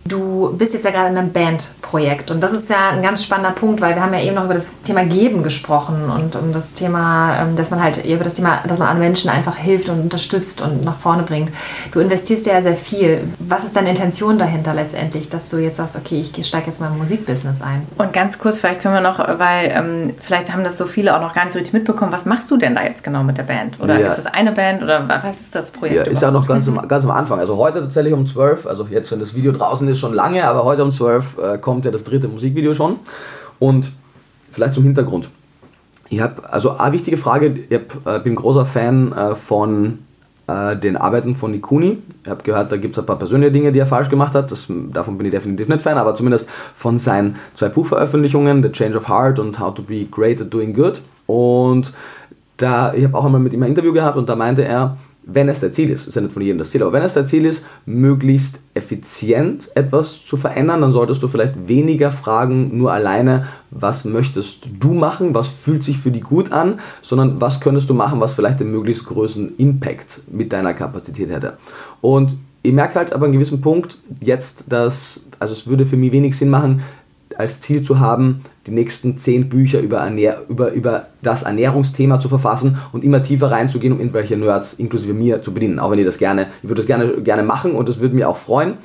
[0.06, 3.52] Du bist jetzt ja gerade in einem Bandprojekt und das ist ja ein ganz spannender
[3.52, 6.74] Punkt, weil wir haben ja eben noch über das Thema Geben gesprochen und um das
[6.74, 10.02] Thema, ähm, dass man halt über das Thema, dass man an Menschen einfach hilft und
[10.02, 11.52] unterstützt und nach vorne bringt.
[11.92, 13.22] Du investierst ja sehr viel.
[13.40, 16.88] Was ist deine Intention dahinter letztendlich, dass du jetzt sagst, okay, ich steige jetzt mal
[16.88, 17.88] im Musikbusiness ein?
[17.98, 21.22] Und ganz kurz, vielleicht können wir noch, weil ähm, vielleicht haben das so viele auch
[21.22, 23.44] noch gar nicht so richtig mitbekommen, was machst du denn da jetzt genau mit der
[23.44, 23.80] Band?
[23.80, 24.10] Oder ja.
[24.10, 25.96] ist das eine Band oder was ist das Projekt?
[25.96, 27.40] Ja, ist ja noch ganz, ganz am Anfang.
[27.40, 30.46] Also heute tatsächlich um 12, also jetzt, wenn das Video draußen ist, ist schon lange,
[30.46, 32.98] aber heute um 12 äh, kommt ja das dritte Musikvideo schon.
[33.60, 33.92] Und
[34.52, 35.30] vielleicht zum Hintergrund.
[36.10, 40.00] Ich habe, also eine wichtige Frage, ich hab, äh, bin großer Fan äh, von
[40.48, 42.00] äh, den Arbeiten von Nikuni.
[42.24, 44.52] Ich habe gehört, da gibt es ein paar persönliche Dinge, die er falsch gemacht hat.
[44.52, 48.98] Das, davon bin ich definitiv nicht Fan, aber zumindest von seinen zwei Buchveröffentlichungen, The Change
[48.98, 51.02] of Heart und How to Be Great at Doing Good.
[51.28, 51.94] Und
[52.58, 55.50] da, ich habe auch einmal mit ihm ein Interview gehabt und da meinte er, wenn
[55.50, 57.26] es der Ziel ist, ist ja nicht von jedem das Ziel, aber wenn es der
[57.26, 63.48] Ziel ist, möglichst effizient etwas zu verändern, dann solltest du vielleicht weniger fragen, nur alleine,
[63.72, 67.94] was möchtest du machen, was fühlt sich für dich gut an, sondern was könntest du
[67.94, 71.58] machen, was vielleicht den möglichst größten Impact mit deiner Kapazität hätte.
[72.02, 75.98] Und ich merke halt aber an einem gewissen Punkt jetzt, dass, also es würde für
[75.98, 76.82] mich wenig Sinn machen,
[77.38, 82.30] als Ziel zu haben, die nächsten zehn Bücher über, Ernähr über, über das Ernährungsthema zu
[82.30, 85.80] verfassen und immer tiefer reinzugehen, um irgendwelche Nerds inklusive mir zu bedienen.
[85.80, 88.30] Auch wenn ich das gerne, ich würde das gerne, gerne machen und das würde mir
[88.30, 88.76] auch freuen,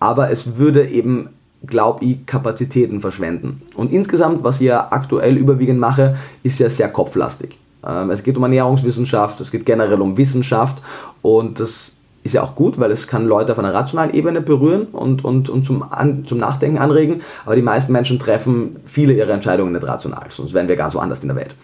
[0.00, 1.28] aber es würde eben,
[1.64, 3.62] glaube ich, Kapazitäten verschwenden.
[3.76, 7.58] Und insgesamt, was ich ja aktuell überwiegend mache, ist ja sehr kopflastig.
[7.86, 10.82] Ähm, es geht um Ernährungswissenschaft, es geht generell um Wissenschaft
[11.22, 14.88] und das ist ja auch gut, weil es kann Leute auf einer rationalen Ebene berühren
[14.92, 19.30] und, und, und zum, an, zum Nachdenken anregen, aber die meisten Menschen treffen viele ihrer
[19.30, 21.54] Entscheidungen nicht rational, sonst wären wir ganz woanders in der Welt.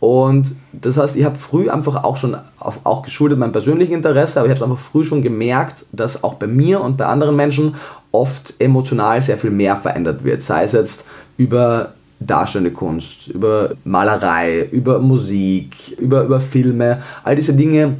[0.00, 4.40] Und das heißt, ich habe früh einfach auch schon, auf, auch geschuldet meinem persönlichen Interesse,
[4.40, 7.76] aber ich habe einfach früh schon gemerkt, dass auch bei mir und bei anderen Menschen
[8.10, 11.06] oft emotional sehr viel mehr verändert wird, sei es jetzt
[11.38, 17.96] über darstellende Kunst, über Malerei, über Musik, über, über Filme, all diese Dinge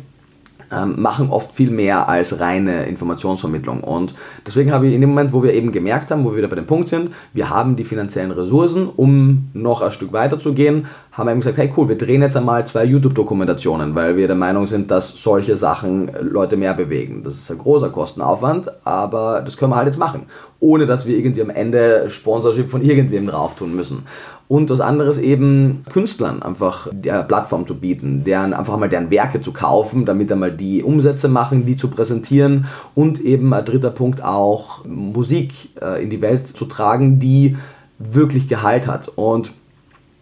[0.87, 3.83] machen oft viel mehr als reine Informationsvermittlung.
[3.83, 4.15] Und
[4.47, 6.57] deswegen habe ich in dem Moment, wo wir eben gemerkt haben, wo wir wieder bei
[6.57, 10.87] dem Punkt sind, wir haben die finanziellen Ressourcen, um noch ein Stück weiter zu gehen,
[11.13, 14.37] haben wir eben gesagt, hey cool, wir drehen jetzt einmal zwei YouTube-Dokumentationen, weil wir der
[14.37, 17.23] Meinung sind, dass solche Sachen Leute mehr bewegen.
[17.23, 20.23] Das ist ein großer Kostenaufwand, aber das können wir halt jetzt machen,
[20.59, 24.07] ohne dass wir irgendwie am Ende Sponsorship von irgendwem drauf tun müssen
[24.53, 29.41] und was anderes eben Künstlern einfach der Plattform zu bieten, deren einfach mal deren Werke
[29.41, 34.23] zu kaufen, damit einmal die Umsätze machen, die zu präsentieren und eben ein dritter Punkt
[34.23, 37.57] auch Musik äh, in die Welt zu tragen, die
[37.99, 39.53] wirklich Gehalt hat und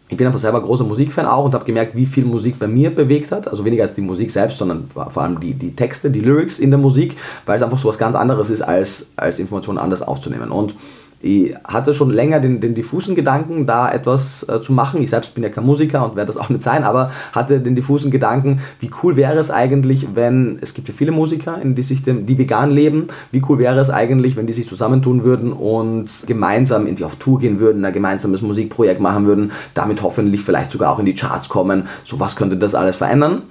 [0.08, 2.92] ich bin einfach selber großer Musikfan auch und habe gemerkt, wie viel Musik bei mir
[2.92, 3.46] bewegt hat.
[3.46, 6.70] Also weniger als die Musik selbst, sondern vor allem die, die Texte, die Lyrics in
[6.70, 7.16] der Musik,
[7.46, 10.50] weil es einfach so was ganz anderes ist, als, als Informationen anders aufzunehmen.
[10.50, 10.74] Und
[11.22, 15.02] ich hatte schon länger den, den diffusen Gedanken, da etwas äh, zu machen.
[15.02, 17.76] Ich selbst bin ja kein Musiker und werde das auch nicht sein, aber hatte den
[17.76, 22.02] diffusen Gedanken, wie cool wäre es eigentlich, wenn, es gibt ja viele Musiker, die sich
[22.02, 26.24] dem, die vegan leben, wie cool wäre es eigentlich, wenn die sich zusammentun würden und
[26.26, 30.70] gemeinsam in die auf Tour gehen würden, ein gemeinsames Musikprojekt machen würden, damit hoffentlich vielleicht
[30.70, 31.88] sogar auch in die Charts kommen.
[32.04, 33.42] So was könnte das alles verändern.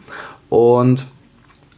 [0.49, 1.05] Und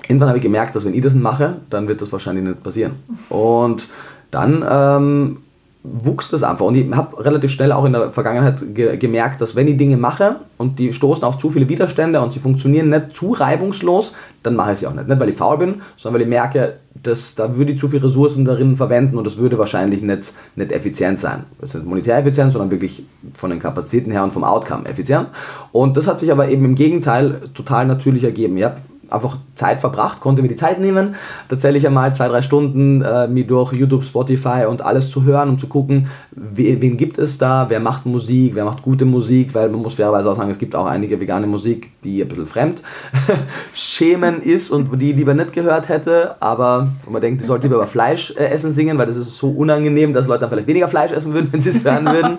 [0.08, 2.94] irgendwann habe ich gemerkt, dass wenn ich das mache, dann wird das wahrscheinlich nicht passieren.
[3.30, 3.90] Und
[4.32, 5.38] dann ähm,
[5.84, 6.66] wuchs das einfach.
[6.66, 9.98] Und ich habe relativ schnell auch in der Vergangenheit ge gemerkt, dass wenn ich Dinge
[9.98, 14.14] mache und die stoßen auf zu viele Widerstände und sie funktionieren nicht zu reibungslos,
[14.44, 15.08] dann mache ich sie auch nicht.
[15.08, 18.04] Nicht, weil ich faul bin, sondern weil ich merke, dass da würde ich zu viele
[18.04, 21.46] Ressourcen darin verwenden und das würde wahrscheinlich nicht, nicht effizient sein.
[21.62, 23.04] Ist nicht monetär effizient, sondern wirklich
[23.36, 25.30] von den Kapazitäten her und vom Outcome effizient.
[25.72, 28.56] Und das hat sich aber eben im Gegenteil total natürlich ergeben.
[28.58, 28.78] Ich habe
[29.12, 31.16] einfach Zeit verbracht, konnte mir die Zeit nehmen,
[31.50, 35.60] tatsächlich einmal zwei, drei Stunden äh, mir durch YouTube, Spotify und alles zu hören und
[35.60, 39.70] zu gucken, wen, wen gibt es da, wer macht Musik, wer macht gute Musik, weil
[39.70, 42.84] man muss fairerweise auch sagen, es gibt auch einige vegane Musik, die ein bisschen fremd
[43.74, 47.76] schämen ist und die lieber nicht gehört hätte, aber wo man denkt, die sollte lieber
[47.76, 50.88] über Fleisch äh, essen singen, weil das ist so unangenehm, dass Leute dann vielleicht weniger
[50.88, 52.38] Fleisch essen würden, wenn sie es hören würden.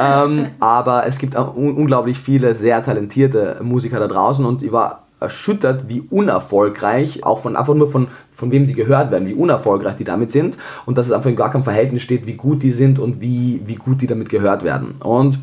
[0.00, 4.72] ähm, aber es gibt auch un unglaublich viele sehr talentierte Musiker da draußen und ich
[4.72, 9.34] war erschüttert, wie unerfolgreich, auch von einfach nur von, von wem sie gehört werden, wie
[9.34, 12.62] unerfolgreich die damit sind und dass es einfach in gar keinem Verhältnis steht, wie gut
[12.62, 14.94] die sind und wie, wie gut die damit gehört werden.
[15.02, 15.38] Und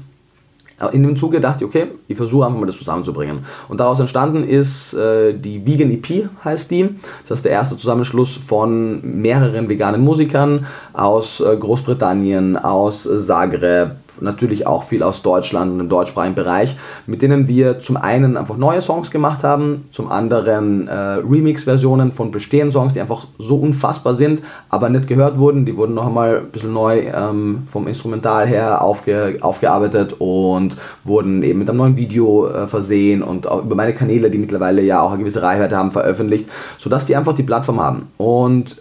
[0.91, 3.45] in dem Zuge dachte ich, okay, ich versuche einfach mal das zusammenzubringen.
[3.69, 6.89] Und daraus entstanden ist äh, die Vegan EP, heißt die.
[7.27, 14.67] Das ist der erste Zusammenschluss von mehreren veganen Musikern aus äh, Großbritannien, aus Zagreb, natürlich
[14.67, 18.81] auch viel aus Deutschland und im deutschsprachigen Bereich, mit denen wir zum einen einfach neue
[18.81, 24.41] Songs gemacht haben, zum anderen äh, Remix-Versionen von bestehenden Songs, die einfach so unfassbar sind,
[24.69, 25.65] aber nicht gehört wurden.
[25.65, 31.43] Die wurden noch einmal ein bisschen neu ähm, vom Instrumental her aufge aufgearbeitet und wurden
[31.43, 35.01] eben mit einem neuen Video äh, versehen und auch über meine Kanäle, die mittlerweile ja
[35.01, 38.07] auch eine gewisse Reichweite haben, veröffentlicht, sodass die einfach die Plattform haben.
[38.17, 38.77] Und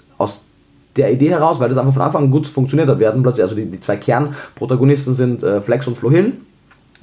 [0.96, 2.98] der Idee heraus, weil das einfach von Anfang an gut funktioniert hat.
[2.98, 6.32] Wir hatten plötzlich, also die, die zwei Kernprotagonisten sind äh, Flex und Flo Hill,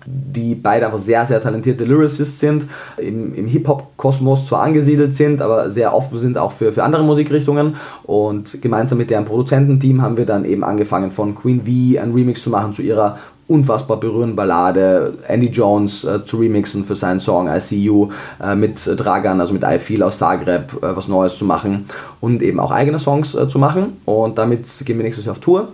[0.06, 2.66] die beide einfach sehr, sehr talentierte Lyricists sind,
[2.98, 7.76] im, im Hip-Hop-Kosmos zwar angesiedelt sind, aber sehr offen sind auch für, für andere Musikrichtungen.
[8.04, 12.42] Und gemeinsam mit deren Produzententeam haben wir dann eben angefangen von Queen V ein Remix
[12.42, 17.48] zu machen zu ihrer unfassbar berührende Ballade, Andy Jones äh, zu remixen für seinen Song
[17.48, 18.10] I See You,
[18.44, 21.86] äh, mit Dragan, also mit I Feel aus Zagreb, äh, was Neues zu machen
[22.20, 23.94] und eben auch eigene Songs äh, zu machen.
[24.06, 25.70] Und damit gehen wir nächstes Jahr auf Tour.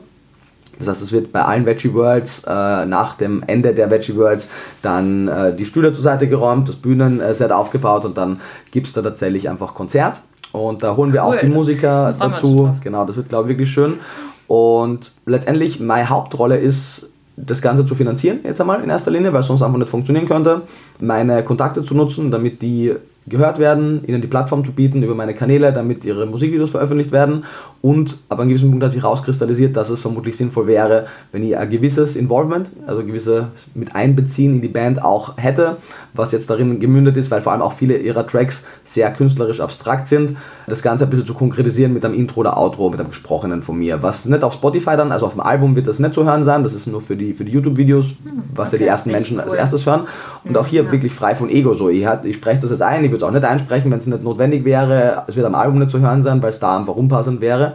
[0.77, 4.49] Das heißt, es wird bei allen Veggie Worlds äh, nach dem Ende der Veggie Worlds
[4.81, 9.49] dann die Stühle zur Seite geräumt, das Bühnenset aufgebaut und dann gibt es da tatsächlich
[9.49, 11.35] einfach Konzert Und da holen wir cool.
[11.35, 12.75] auch die Musiker dazu.
[12.83, 13.99] Genau, das wird, glaube ich, wirklich schön.
[14.47, 19.41] Und letztendlich, meine Hauptrolle ist, das Ganze zu finanzieren, jetzt einmal in erster Linie, weil
[19.41, 20.61] es sonst einfach nicht funktionieren könnte.
[20.99, 22.93] Meine Kontakte zu nutzen, damit die
[23.27, 27.45] gehört werden, ihnen die Plattform zu bieten über meine Kanäle, damit ihre Musikvideos veröffentlicht werden.
[27.81, 31.57] Und ab einem gewissen Punkt hat sich herauskristallisiert, dass es vermutlich sinnvoll wäre, wenn ich
[31.57, 35.77] ein gewisses Involvement, also gewisse mit Einbeziehen in die Band auch hätte,
[36.13, 40.07] was jetzt darin gemündet ist, weil vor allem auch viele ihrer Tracks sehr künstlerisch abstrakt
[40.07, 40.35] sind,
[40.67, 43.77] das Ganze ein bisschen zu konkretisieren mit einem Intro oder Outro, mit einem gesprochenen von
[43.77, 44.01] mir.
[44.01, 46.63] Was nicht auf Spotify dann, also auf dem Album wird das nicht zu hören sein,
[46.63, 48.15] das ist nur für die, für die YouTube-Videos,
[48.53, 49.43] was okay, ja die ersten Menschen cool.
[49.43, 50.07] als erstes hören.
[50.43, 50.91] Und auch hier ja.
[50.91, 51.89] wirklich frei von Ego so.
[51.89, 54.23] Ich, ich spreche das jetzt ein, ich würde es auch nicht einsprechen, wenn es nicht
[54.23, 55.23] notwendig wäre.
[55.27, 57.73] Es wird am Album nicht zu hören sein, weil es da einfach unpassend wäre.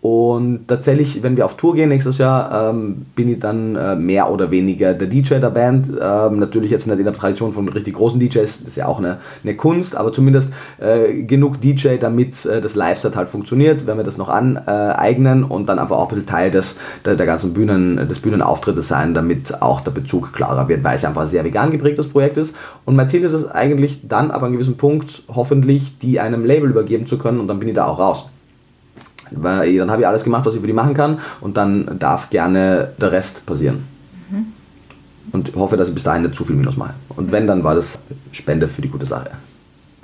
[0.00, 4.30] Und tatsächlich, wenn wir auf Tour gehen nächstes Jahr, ähm, bin ich dann äh, mehr
[4.30, 5.90] oder weniger der DJ der Band.
[6.00, 8.98] Ähm, natürlich jetzt nicht in der Tradition von richtig großen DJs, das ist ja auch
[8.98, 13.96] eine, eine Kunst, aber zumindest äh, genug DJ, damit äh, das Live-Set halt funktioniert, wenn
[13.96, 17.52] wir das noch aneignen und dann einfach auch ein bisschen Teil des, der, der ganzen
[17.52, 21.42] Bühnen, des Bühnenauftrittes sein, damit auch der Bezug klarer wird, weil es einfach ein sehr
[21.42, 22.54] vegan geprägtes Projekt ist.
[22.84, 26.70] Und mein Ziel ist es eigentlich dann ab einem gewissen Punkt hoffentlich die einem Label
[26.70, 28.26] übergeben zu können und dann bin ich da auch raus.
[29.30, 32.30] Weil dann habe ich alles gemacht, was ich für die machen kann und dann darf
[32.30, 33.84] gerne der Rest passieren.
[34.30, 34.46] Mhm.
[35.32, 36.94] Und hoffe, dass ich bis dahin nicht zu viel Minus mache.
[37.10, 37.98] Und wenn, dann war das
[38.32, 39.30] Spende für die gute Sache.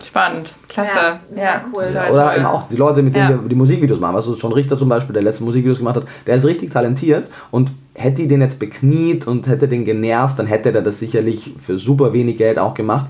[0.02, 1.20] Spannend, klasse.
[1.34, 1.84] Ja, ja cool.
[2.12, 3.42] Oder eben auch die Leute, mit denen ja.
[3.42, 4.16] wir die Musikvideos machen.
[4.16, 7.72] Also schon Richter zum Beispiel, der letzte Musikvideos gemacht hat, der ist richtig talentiert und
[7.94, 11.78] hätte ich den jetzt bekniet und hätte den genervt, dann hätte er das sicherlich für
[11.78, 13.06] super wenig Geld auch gemacht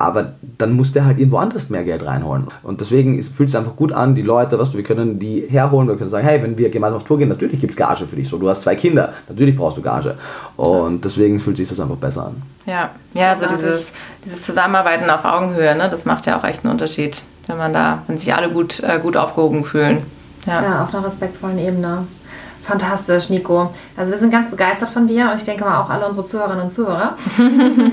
[0.00, 2.46] aber dann muss der halt irgendwo anders mehr Geld reinholen.
[2.62, 5.88] Und deswegen fühlt es einfach gut an, die Leute, was du, wir können die herholen,
[5.88, 8.14] wir können sagen, hey, wenn wir gemeinsam auf Tour gehen, natürlich gibt es Gage für
[8.14, 8.28] dich.
[8.28, 10.14] So, du hast zwei Kinder, natürlich brauchst du Gage.
[10.56, 12.42] Und deswegen fühlt sich das einfach besser an.
[12.64, 13.92] Ja, ja, also dieses,
[14.24, 18.04] dieses Zusammenarbeiten auf Augenhöhe, ne, das macht ja auch echt einen Unterschied, wenn man da,
[18.06, 20.02] wenn sich alle gut, äh, gut aufgehoben fühlen.
[20.46, 20.62] Ja.
[20.62, 22.06] ja, auf einer respektvollen Ebene.
[22.68, 23.72] Fantastisch, Nico.
[23.96, 26.64] Also wir sind ganz begeistert von dir und ich denke mal auch alle unsere Zuhörerinnen
[26.64, 27.14] und Zuhörer,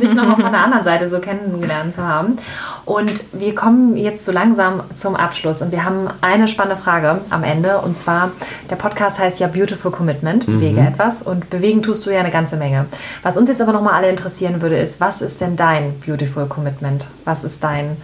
[0.02, 2.36] dich nochmal von der anderen Seite so kennengelernt zu haben.
[2.84, 7.46] Und wir kommen jetzt so langsam zum Abschluss und wir haben eine spannende Frage am
[7.46, 8.32] Ende und zwar,
[8.70, 10.88] der Podcast heißt ja Beautiful Commitment, bewege mhm.
[10.88, 12.86] etwas und bewegen tust du ja eine ganze Menge.
[13.24, 17.08] Was uns jetzt aber nochmal alle interessieren würde, ist, was ist denn dein Beautiful Commitment?
[17.24, 17.96] Was ist dein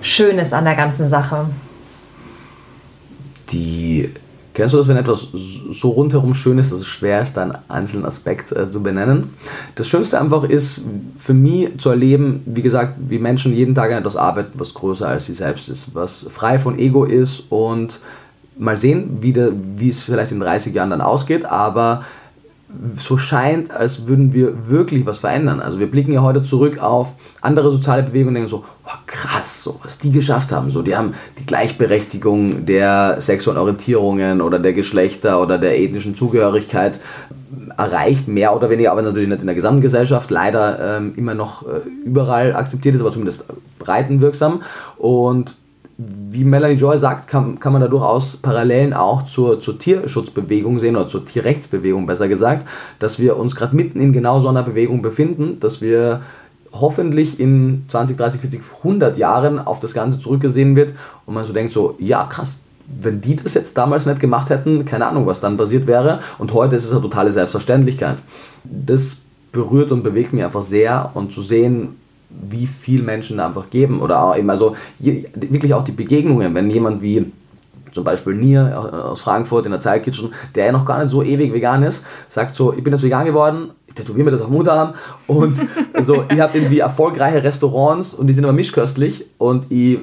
[0.00, 1.46] Schönes an der ganzen Sache?
[3.50, 4.14] Die
[4.54, 5.28] Kennst du das, wenn etwas
[5.70, 9.30] so rundherum schön ist, dass es schwer ist, einen einzelnen Aspekt äh, zu benennen?
[9.76, 10.82] Das Schönste einfach ist,
[11.16, 15.08] für mich zu erleben, wie gesagt, wie Menschen jeden Tag an etwas arbeiten, was größer
[15.08, 18.00] als sie selbst ist, was frei von Ego ist und
[18.58, 22.04] mal sehen, wie, der, wie es vielleicht in 30 Jahren dann ausgeht, aber
[22.94, 25.60] so scheint, als würden wir wirklich was verändern.
[25.60, 29.62] Also wir blicken ja heute zurück auf andere soziale Bewegungen und denken so, oh, krass,
[29.62, 30.70] so, was die geschafft haben.
[30.70, 37.00] So, die haben die Gleichberechtigung der sexuellen Orientierungen oder der Geschlechter oder der ethnischen Zugehörigkeit
[37.76, 41.62] erreicht, mehr oder weniger, aber natürlich nicht in der gesamten Gesellschaft, leider ähm, immer noch
[41.62, 43.44] äh, überall akzeptiert ist, aber zumindest
[43.78, 44.62] breitenwirksam.
[44.96, 45.56] Und
[46.30, 50.96] wie Melanie Joy sagt, kann, kann man da durchaus Parallelen auch zur, zur Tierschutzbewegung sehen
[50.96, 52.66] oder zur Tierrechtsbewegung besser gesagt,
[52.98, 56.22] dass wir uns gerade mitten in genau so einer Bewegung befinden, dass wir
[56.72, 60.94] hoffentlich in 20, 30, 40, 100 Jahren auf das Ganze zurückgesehen wird
[61.26, 62.58] und man so denkt so, ja krass,
[63.00, 66.52] wenn die das jetzt damals nicht gemacht hätten, keine Ahnung, was dann passiert wäre und
[66.54, 68.22] heute ist es eine totale Selbstverständlichkeit.
[68.64, 69.18] Das
[69.52, 71.96] berührt und bewegt mich einfach sehr und zu sehen,
[72.48, 74.00] wie viel Menschen da einfach geben.
[74.00, 77.30] Oder auch eben, also wirklich auch die Begegnungen, wenn jemand wie
[77.92, 81.22] zum Beispiel Nier aus Frankfurt in der Zeit Kitchen, der ja noch gar nicht so
[81.22, 84.48] ewig vegan ist, sagt so, ich bin jetzt vegan geworden, ich tätowiere mir das auf
[84.48, 84.94] den Mutterarm
[85.26, 85.56] und
[86.02, 90.00] so, ich habe irgendwie erfolgreiche Restaurants und die sind aber mischköstlich und ich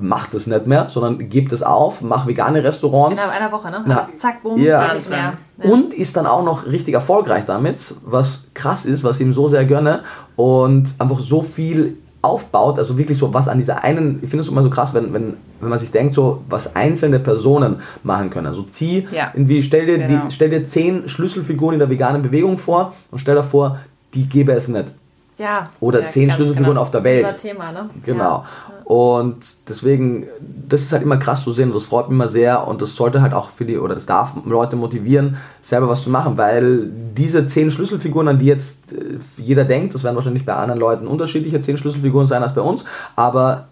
[0.00, 3.20] macht es nicht mehr, sondern gibt es auf, macht vegane Restaurants.
[3.20, 3.84] Innerhalb einer Woche, ne?
[3.86, 4.92] Na, das zack, boom, ja.
[4.94, 5.34] nicht mehr.
[5.62, 5.70] Ja.
[5.70, 9.48] Und ist dann auch noch richtig erfolgreich damit, was krass ist, was ich ihm so
[9.48, 10.02] sehr gönne
[10.36, 14.48] und einfach so viel aufbaut, also wirklich so was an dieser einen, ich finde es
[14.48, 18.46] immer so krass, wenn, wenn, wenn man sich denkt, so was einzelne Personen machen können.
[18.46, 19.30] Also zieh, ja.
[19.34, 20.24] irgendwie, stell dir, genau.
[20.24, 23.78] die, stell dir zehn Schlüsselfiguren in der veganen Bewegung vor und stell dir vor,
[24.14, 24.94] die gäbe es nicht.
[25.38, 25.68] Ja.
[25.80, 26.82] Oder ja, zehn Schlüsselfiguren genau.
[26.82, 27.24] auf der Welt.
[27.24, 27.90] Unser Thema, ne?
[28.04, 28.44] Genau.
[28.44, 28.44] Ja.
[28.84, 30.26] Und deswegen,
[30.68, 31.72] das ist halt immer krass zu sehen.
[31.72, 34.34] Das freut mich immer sehr und das sollte halt auch für die, oder das darf
[34.44, 39.64] Leute motivieren, selber was zu machen, weil diese zehn Schlüsselfiguren, an die jetzt äh, jeder
[39.64, 42.84] denkt, das werden wahrscheinlich bei anderen Leuten unterschiedliche zehn Schlüsselfiguren sein als bei uns,
[43.16, 43.68] aber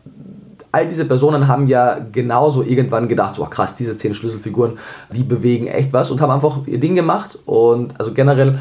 [0.72, 4.78] all diese Personen haben ja genauso irgendwann gedacht, so krass, diese zehn Schlüsselfiguren,
[5.14, 8.58] die bewegen echt was und haben einfach ihr Ding gemacht und also generell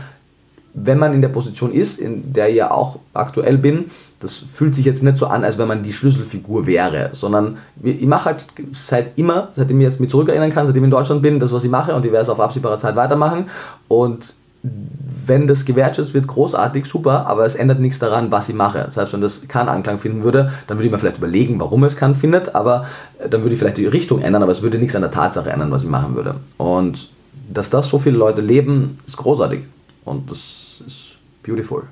[0.73, 3.85] wenn man in der Position ist, in der ich ja auch aktuell bin,
[4.19, 8.05] das fühlt sich jetzt nicht so an, als wenn man die Schlüsselfigur wäre, sondern ich
[8.05, 11.39] mache halt seit immer, seitdem ich jetzt mich zurückerinnern kann, seitdem ich in Deutschland bin,
[11.39, 13.45] das, was ich mache und ich werde es auf absehbare Zeit weitermachen
[13.87, 18.87] und wenn das gewertschätzt wird, großartig, super, aber es ändert nichts daran, was ich mache.
[18.91, 21.95] Selbst wenn das keinen Anklang finden würde, dann würde ich mir vielleicht überlegen, warum es
[21.95, 22.85] keinen findet, aber
[23.17, 25.49] äh, dann würde ich vielleicht die Richtung ändern, aber es würde nichts an der Tatsache
[25.49, 26.35] ändern, was ich machen würde.
[26.57, 27.09] Und
[27.51, 29.61] dass das so viele Leute leben, ist großartig.
[30.05, 31.83] Und das ist beautiful.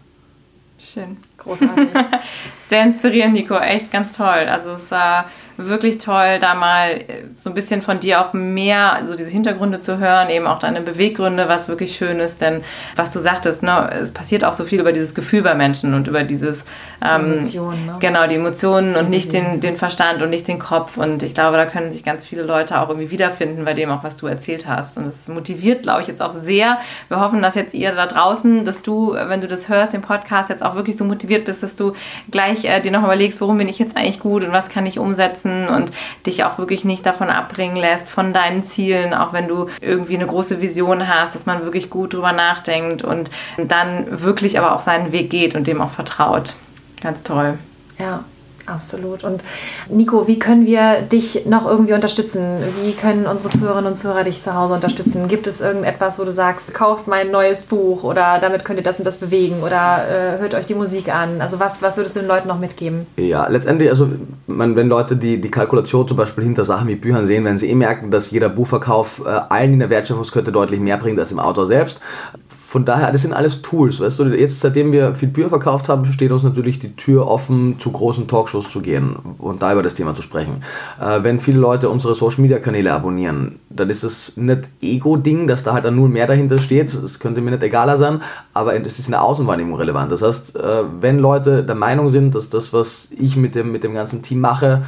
[0.82, 1.18] Schön.
[1.38, 1.90] Großartig.
[2.70, 3.58] Sehr inspirierend, Nico.
[3.58, 4.48] Echt ganz toll.
[4.50, 5.26] Also es war
[5.58, 9.80] wirklich toll, da mal äh, so ein bisschen von dir auch mehr, so diese Hintergründe
[9.80, 12.64] zu hören, eben auch deine Beweggründe, was wirklich schön ist, denn
[12.96, 16.08] was du sagtest, ne, es passiert auch so viel über dieses Gefühl bei Menschen und
[16.08, 16.64] über dieses
[17.02, 17.96] ähm, die Emotionen, ne?
[18.00, 21.58] genau die Emotionen und nicht den, den Verstand und nicht den Kopf und ich glaube,
[21.58, 24.68] da können sich ganz viele Leute auch irgendwie wiederfinden bei dem auch, was du erzählt
[24.68, 26.80] hast und es motiviert, glaube ich, jetzt auch sehr.
[27.08, 30.50] Wir hoffen, dass jetzt ihr da draußen, dass du, wenn du das hörst, den Podcast
[30.50, 31.94] jetzt auch wirklich so motiviert bist, dass du
[32.32, 35.00] gleich äh, dir noch überlegst, worum bin ich jetzt eigentlich gut und was kann ich
[35.00, 35.92] umsetzen setzen und
[36.26, 40.26] dich auch wirklich nicht davon abbringen lässt von deinen Zielen, auch wenn du irgendwie eine
[40.26, 45.12] große Vision hast, dass man wirklich gut drüber nachdenkt und dann wirklich aber auch seinen
[45.12, 46.56] Weg geht und dem auch vertraut.
[47.02, 47.58] Ganz toll.
[47.98, 48.24] Ja,
[48.70, 49.24] Absolut.
[49.24, 49.44] Und
[49.90, 52.44] Nico, wie können wir dich noch irgendwie unterstützen?
[52.84, 55.28] Wie können unsere Zuhörerinnen und Zuhörer dich zu Hause unterstützen?
[55.28, 59.00] Gibt es irgendetwas, wo du sagst, kauft mein neues Buch oder damit könnt ihr das
[59.00, 61.42] und das bewegen oder äh, hört euch die Musik an?
[61.42, 63.08] Also was, was würdest du den Leuten noch mitgeben?
[63.18, 64.08] Ja, letztendlich, also
[64.48, 67.70] man, wenn Leute die, die Kalkulation zum Beispiel hinter Sachen wie Büchern sehen, wenn sie
[67.70, 71.40] eh merken, dass jeder Buchverkauf äh, allen in der Wertschöpfungskette deutlich mehr bringt als im
[71.40, 72.00] Autor selbst
[72.70, 76.06] von daher, das sind alles Tools, weißt du, jetzt seitdem wir viel Bücher verkauft haben,
[76.06, 79.96] steht uns natürlich die Tür offen, zu großen Talkshows zu gehen und da über das
[79.96, 80.62] Thema zu sprechen.
[81.02, 85.64] Äh, wenn viele Leute unsere Social Media Kanäle abonnieren, dann ist das nicht Ego-Ding, dass
[85.64, 88.22] da halt dann nur mehr dahinter steht, es könnte mir nicht egaler sein,
[88.54, 90.12] aber es ist in der Außenwahrnehmung relevant.
[90.12, 93.84] Das heißt, äh, wenn Leute der Meinung sind, dass das, was ich mit dem, mit
[93.84, 94.84] dem ganzen Team mache,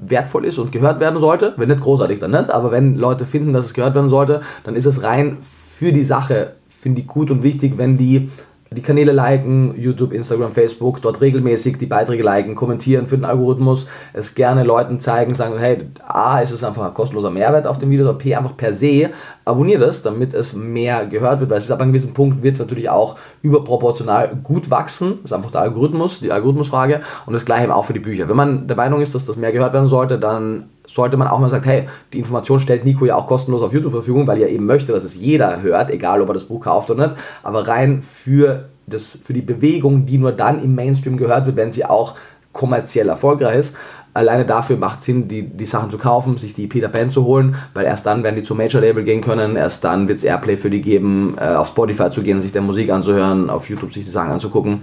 [0.00, 3.52] wertvoll ist und gehört werden sollte, wenn nicht großartig, dann nicht, aber wenn Leute finden,
[3.52, 6.54] dass es gehört werden sollte, dann ist es rein für die Sache
[6.86, 8.28] finde ich gut und wichtig, wenn die
[8.70, 13.86] die Kanäle liken, YouTube, Instagram, Facebook, dort regelmäßig die Beiträge liken, kommentieren für den Algorithmus,
[14.12, 17.90] es gerne Leuten zeigen, sagen, hey, A, ist es einfach ein kostenloser Mehrwert auf dem
[17.90, 19.10] Video, oder P, einfach per se,
[19.44, 22.54] abonniert es, damit es mehr gehört wird, weil es ist ab einem gewissen Punkt wird
[22.54, 27.44] es natürlich auch überproportional gut wachsen, das ist einfach der Algorithmus, die Algorithmusfrage und das
[27.44, 28.28] gleiche auch für die Bücher.
[28.28, 31.38] Wenn man der Meinung ist, dass das mehr gehört werden sollte, dann sollte man auch
[31.38, 34.40] mal sagen, hey, die Information stellt Nico ja auch kostenlos auf YouTube zur Verfügung, weil
[34.40, 37.18] er eben möchte, dass es jeder hört, egal ob er das Buch kauft oder nicht,
[37.42, 41.72] aber rein für, das, für die Bewegung, die nur dann im Mainstream gehört wird, wenn
[41.72, 42.14] sie auch
[42.52, 43.76] kommerziell erfolgreich ist.
[44.14, 47.24] Alleine dafür macht es Sinn, die, die Sachen zu kaufen, sich die Peter Pan zu
[47.26, 50.24] holen, weil erst dann werden die zum Major Label gehen können, erst dann wird es
[50.24, 53.92] Airplay für die geben, äh, auf Spotify zu gehen, sich der Musik anzuhören, auf YouTube
[53.92, 54.80] sich die Sachen anzugucken.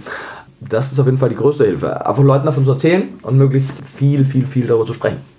[0.60, 2.06] Das ist auf jeden Fall die größte Hilfe.
[2.06, 5.33] Einfach Leuten davon zu erzählen und möglichst viel, viel, viel darüber zu sprechen.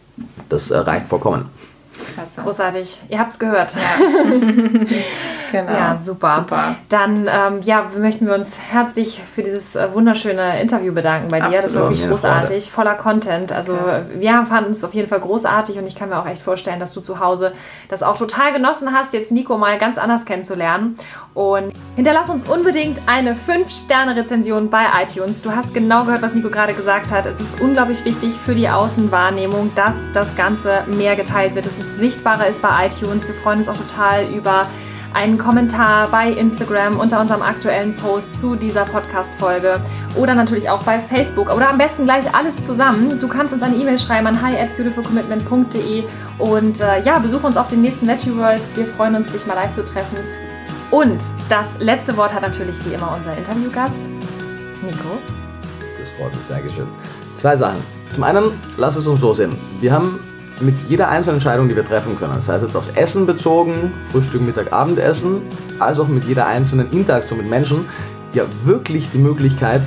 [0.49, 1.49] Das äh, reicht vollkommen.
[2.35, 2.47] Klasse.
[2.47, 2.99] Großartig.
[3.09, 3.73] Ihr habt es gehört.
[3.75, 4.05] Ja.
[5.51, 5.71] genau.
[5.71, 6.37] Ja, super.
[6.39, 6.75] super.
[6.89, 11.59] Dann ähm, ja, möchten wir uns herzlich für dieses äh, wunderschöne Interview bedanken bei dir.
[11.59, 11.63] Absolut.
[11.63, 13.51] Das war wirklich großartig, voller Content.
[13.51, 14.03] Also ja.
[14.13, 16.93] wir fanden es auf jeden Fall großartig und ich kann mir auch echt vorstellen, dass
[16.93, 17.53] du zu Hause
[17.87, 20.97] das auch total genossen hast, jetzt Nico mal ganz anders kennenzulernen.
[21.33, 25.41] Und hinterlass uns unbedingt eine 5-Sterne-Rezension bei iTunes.
[25.41, 27.25] Du hast genau gehört, was Nico gerade gesagt hat.
[27.25, 31.65] Es ist unglaublich wichtig für die Außenwahrnehmung, dass das Ganze mehr geteilt wird.
[31.65, 33.27] Es ist sichtbarer ist bei iTunes.
[33.27, 34.65] Wir freuen uns auch total über
[35.13, 39.79] einen Kommentar bei Instagram unter unserem aktuellen Post zu dieser Podcast-Folge
[40.15, 43.19] oder natürlich auch bei Facebook oder am besten gleich alles zusammen.
[43.19, 46.03] Du kannst uns eine E-Mail schreiben an hi at beautifulcommitment.de
[46.39, 48.75] und äh, ja, besuch uns auf den nächsten Veggie Worlds.
[48.75, 50.17] Wir freuen uns, dich mal live zu treffen.
[50.89, 54.09] Und das letzte Wort hat natürlich wie immer unser Interviewgast,
[54.83, 55.19] Nico.
[55.99, 56.87] Das freut mich, Dankeschön.
[57.35, 57.79] Zwei Sachen.
[58.13, 58.45] Zum einen,
[58.77, 59.55] lass es uns so sehen.
[59.79, 60.19] Wir haben
[60.61, 64.41] mit jeder einzelnen Entscheidung, die wir treffen können, sei es jetzt aufs Essen bezogen, Frühstück,
[64.41, 65.41] Mittag, Abendessen,
[65.79, 67.85] als auch mit jeder einzelnen Interaktion mit Menschen,
[68.33, 69.81] ja wirklich die Möglichkeit,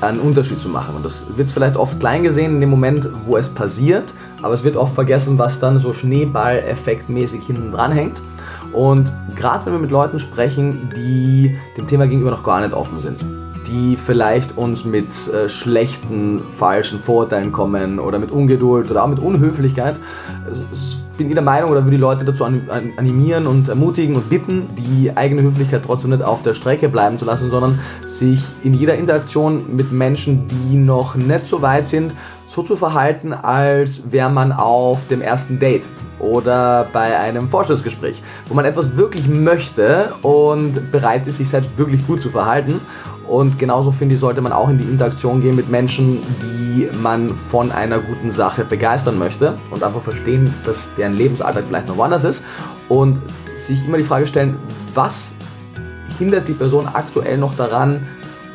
[0.00, 0.94] einen Unterschied zu machen.
[0.96, 4.64] Und das wird vielleicht oft klein gesehen in dem Moment, wo es passiert, aber es
[4.64, 8.22] wird oft vergessen, was dann so Schneeball-effektmäßig hinten dran hängt.
[8.72, 13.00] Und gerade wenn wir mit Leuten sprechen, die dem Thema gegenüber noch gar nicht offen
[13.00, 13.24] sind,
[13.66, 19.18] die vielleicht uns mit äh, schlechten, falschen Vorurteilen kommen oder mit Ungeduld oder auch mit
[19.18, 19.98] Unhöflichkeit,
[21.16, 25.16] bin ich der Meinung oder würde die Leute dazu animieren und ermutigen und bitten, die
[25.16, 29.76] eigene Höflichkeit trotzdem nicht auf der Strecke bleiben zu lassen, sondern sich in jeder Interaktion
[29.76, 32.14] mit Menschen, die noch nicht so weit sind,
[32.46, 35.88] so zu verhalten, als wäre man auf dem ersten Date
[36.18, 42.06] oder bei einem Vorstellungsgespräch, wo man etwas wirklich möchte und bereit ist, sich selbst wirklich
[42.06, 42.80] gut zu verhalten.
[43.26, 47.30] Und genauso finde ich, sollte man auch in die Interaktion gehen mit Menschen, die man
[47.30, 52.24] von einer guten Sache begeistern möchte und einfach verstehen, dass deren Lebensalltag vielleicht noch woanders
[52.24, 52.44] ist.
[52.88, 53.20] Und
[53.56, 54.56] sich immer die Frage stellen,
[54.92, 55.34] was
[56.18, 58.06] hindert die Person aktuell noch daran,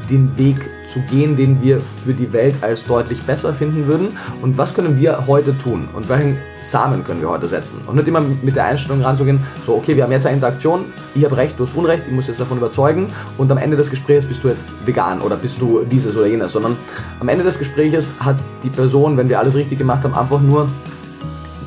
[0.09, 0.57] den Weg
[0.87, 4.17] zu gehen, den wir für die Welt als deutlich besser finden würden?
[4.41, 5.87] Und was können wir heute tun?
[5.93, 7.77] Und welchen Samen können wir heute setzen?
[7.87, 10.85] Und nicht immer mit der Einstellung ranzugehen, so okay, wir haben jetzt eine Interaktion,
[11.15, 13.07] ich habe recht, du hast Unrecht, ich muss jetzt davon überzeugen.
[13.37, 16.51] Und am Ende des Gesprächs bist du jetzt vegan oder bist du dieses oder jenes,
[16.51, 16.75] sondern
[17.19, 20.67] am Ende des Gesprächs hat die Person, wenn wir alles richtig gemacht haben, einfach nur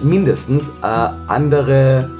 [0.02, 2.10] mindestens äh, andere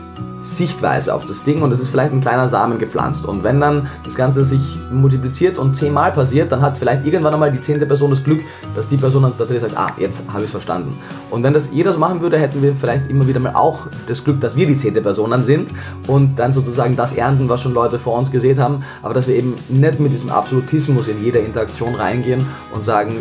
[0.43, 3.25] Sichtweise auf das Ding und es ist vielleicht ein kleiner Samen gepflanzt.
[3.25, 7.53] Und wenn dann das Ganze sich multipliziert und zehnmal passiert, dann hat vielleicht irgendwann einmal
[7.53, 8.41] die zehnte Person das Glück,
[8.75, 10.99] dass die Person dann tatsächlich sagt, ah, jetzt habe ich es verstanden.
[11.31, 14.25] Und wenn das jeder so machen würde, hätten wir vielleicht immer wieder mal auch das
[14.25, 15.73] Glück, dass wir die zehnte Person dann sind
[16.09, 19.37] und dann sozusagen das ernten, was schon Leute vor uns gesehen haben, aber dass wir
[19.37, 23.15] eben nicht mit diesem Absolutismus in jeder Interaktion reingehen und sagen,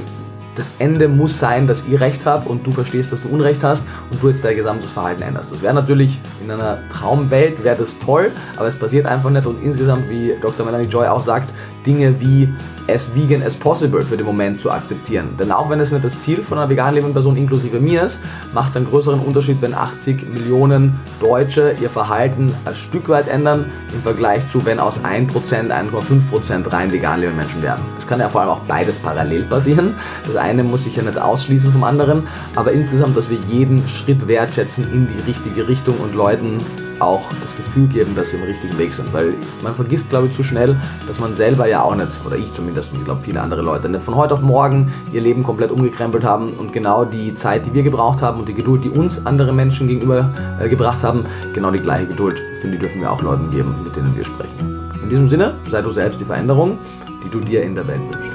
[0.55, 3.83] das Ende muss sein, dass ich recht habe und du verstehst, dass du Unrecht hast
[4.09, 5.51] und du jetzt dein gesamtes Verhalten änderst.
[5.51, 9.63] Das wäre natürlich in einer Traumwelt wäre das toll, aber es passiert einfach nicht und
[9.63, 10.65] insgesamt, wie Dr.
[10.65, 11.53] Melanie Joy auch sagt,
[11.85, 12.53] Dinge wie
[12.87, 15.35] as vegan as possible für den Moment zu akzeptieren.
[15.39, 18.21] Denn auch wenn es nicht das Ziel von einer vegan lebenden Person inklusive mir ist,
[18.53, 23.65] macht es einen größeren Unterschied, wenn 80 Millionen Deutsche ihr Verhalten ein Stück weit ändern
[23.93, 27.83] im Vergleich zu, wenn aus 1%, 1,5% rein vegan lebende Menschen werden.
[27.97, 29.95] Es kann ja vor allem auch beides parallel passieren.
[30.25, 34.27] Das eine muss sich ja nicht ausschließen vom anderen, aber insgesamt, dass wir jeden Schritt
[34.27, 36.57] wertschätzen in die richtige Richtung und Leuten
[37.01, 39.11] auch das Gefühl geben, dass sie im richtigen Weg sind.
[39.13, 42.51] Weil man vergisst, glaube ich, zu schnell, dass man selber ja auch nicht, oder ich
[42.53, 45.71] zumindest und ich glaube viele andere Leute, nicht von heute auf morgen ihr Leben komplett
[45.71, 49.25] umgekrempelt haben und genau die Zeit, die wir gebraucht haben und die Geduld, die uns
[49.25, 53.21] andere Menschen gegenüber äh, gebracht haben, genau die gleiche Geduld, finde ich, dürfen wir auch
[53.21, 54.89] Leuten geben, mit denen wir sprechen.
[55.03, 56.77] In diesem Sinne, sei du selbst die Veränderung,
[57.25, 58.30] die du dir in der Welt wünschst.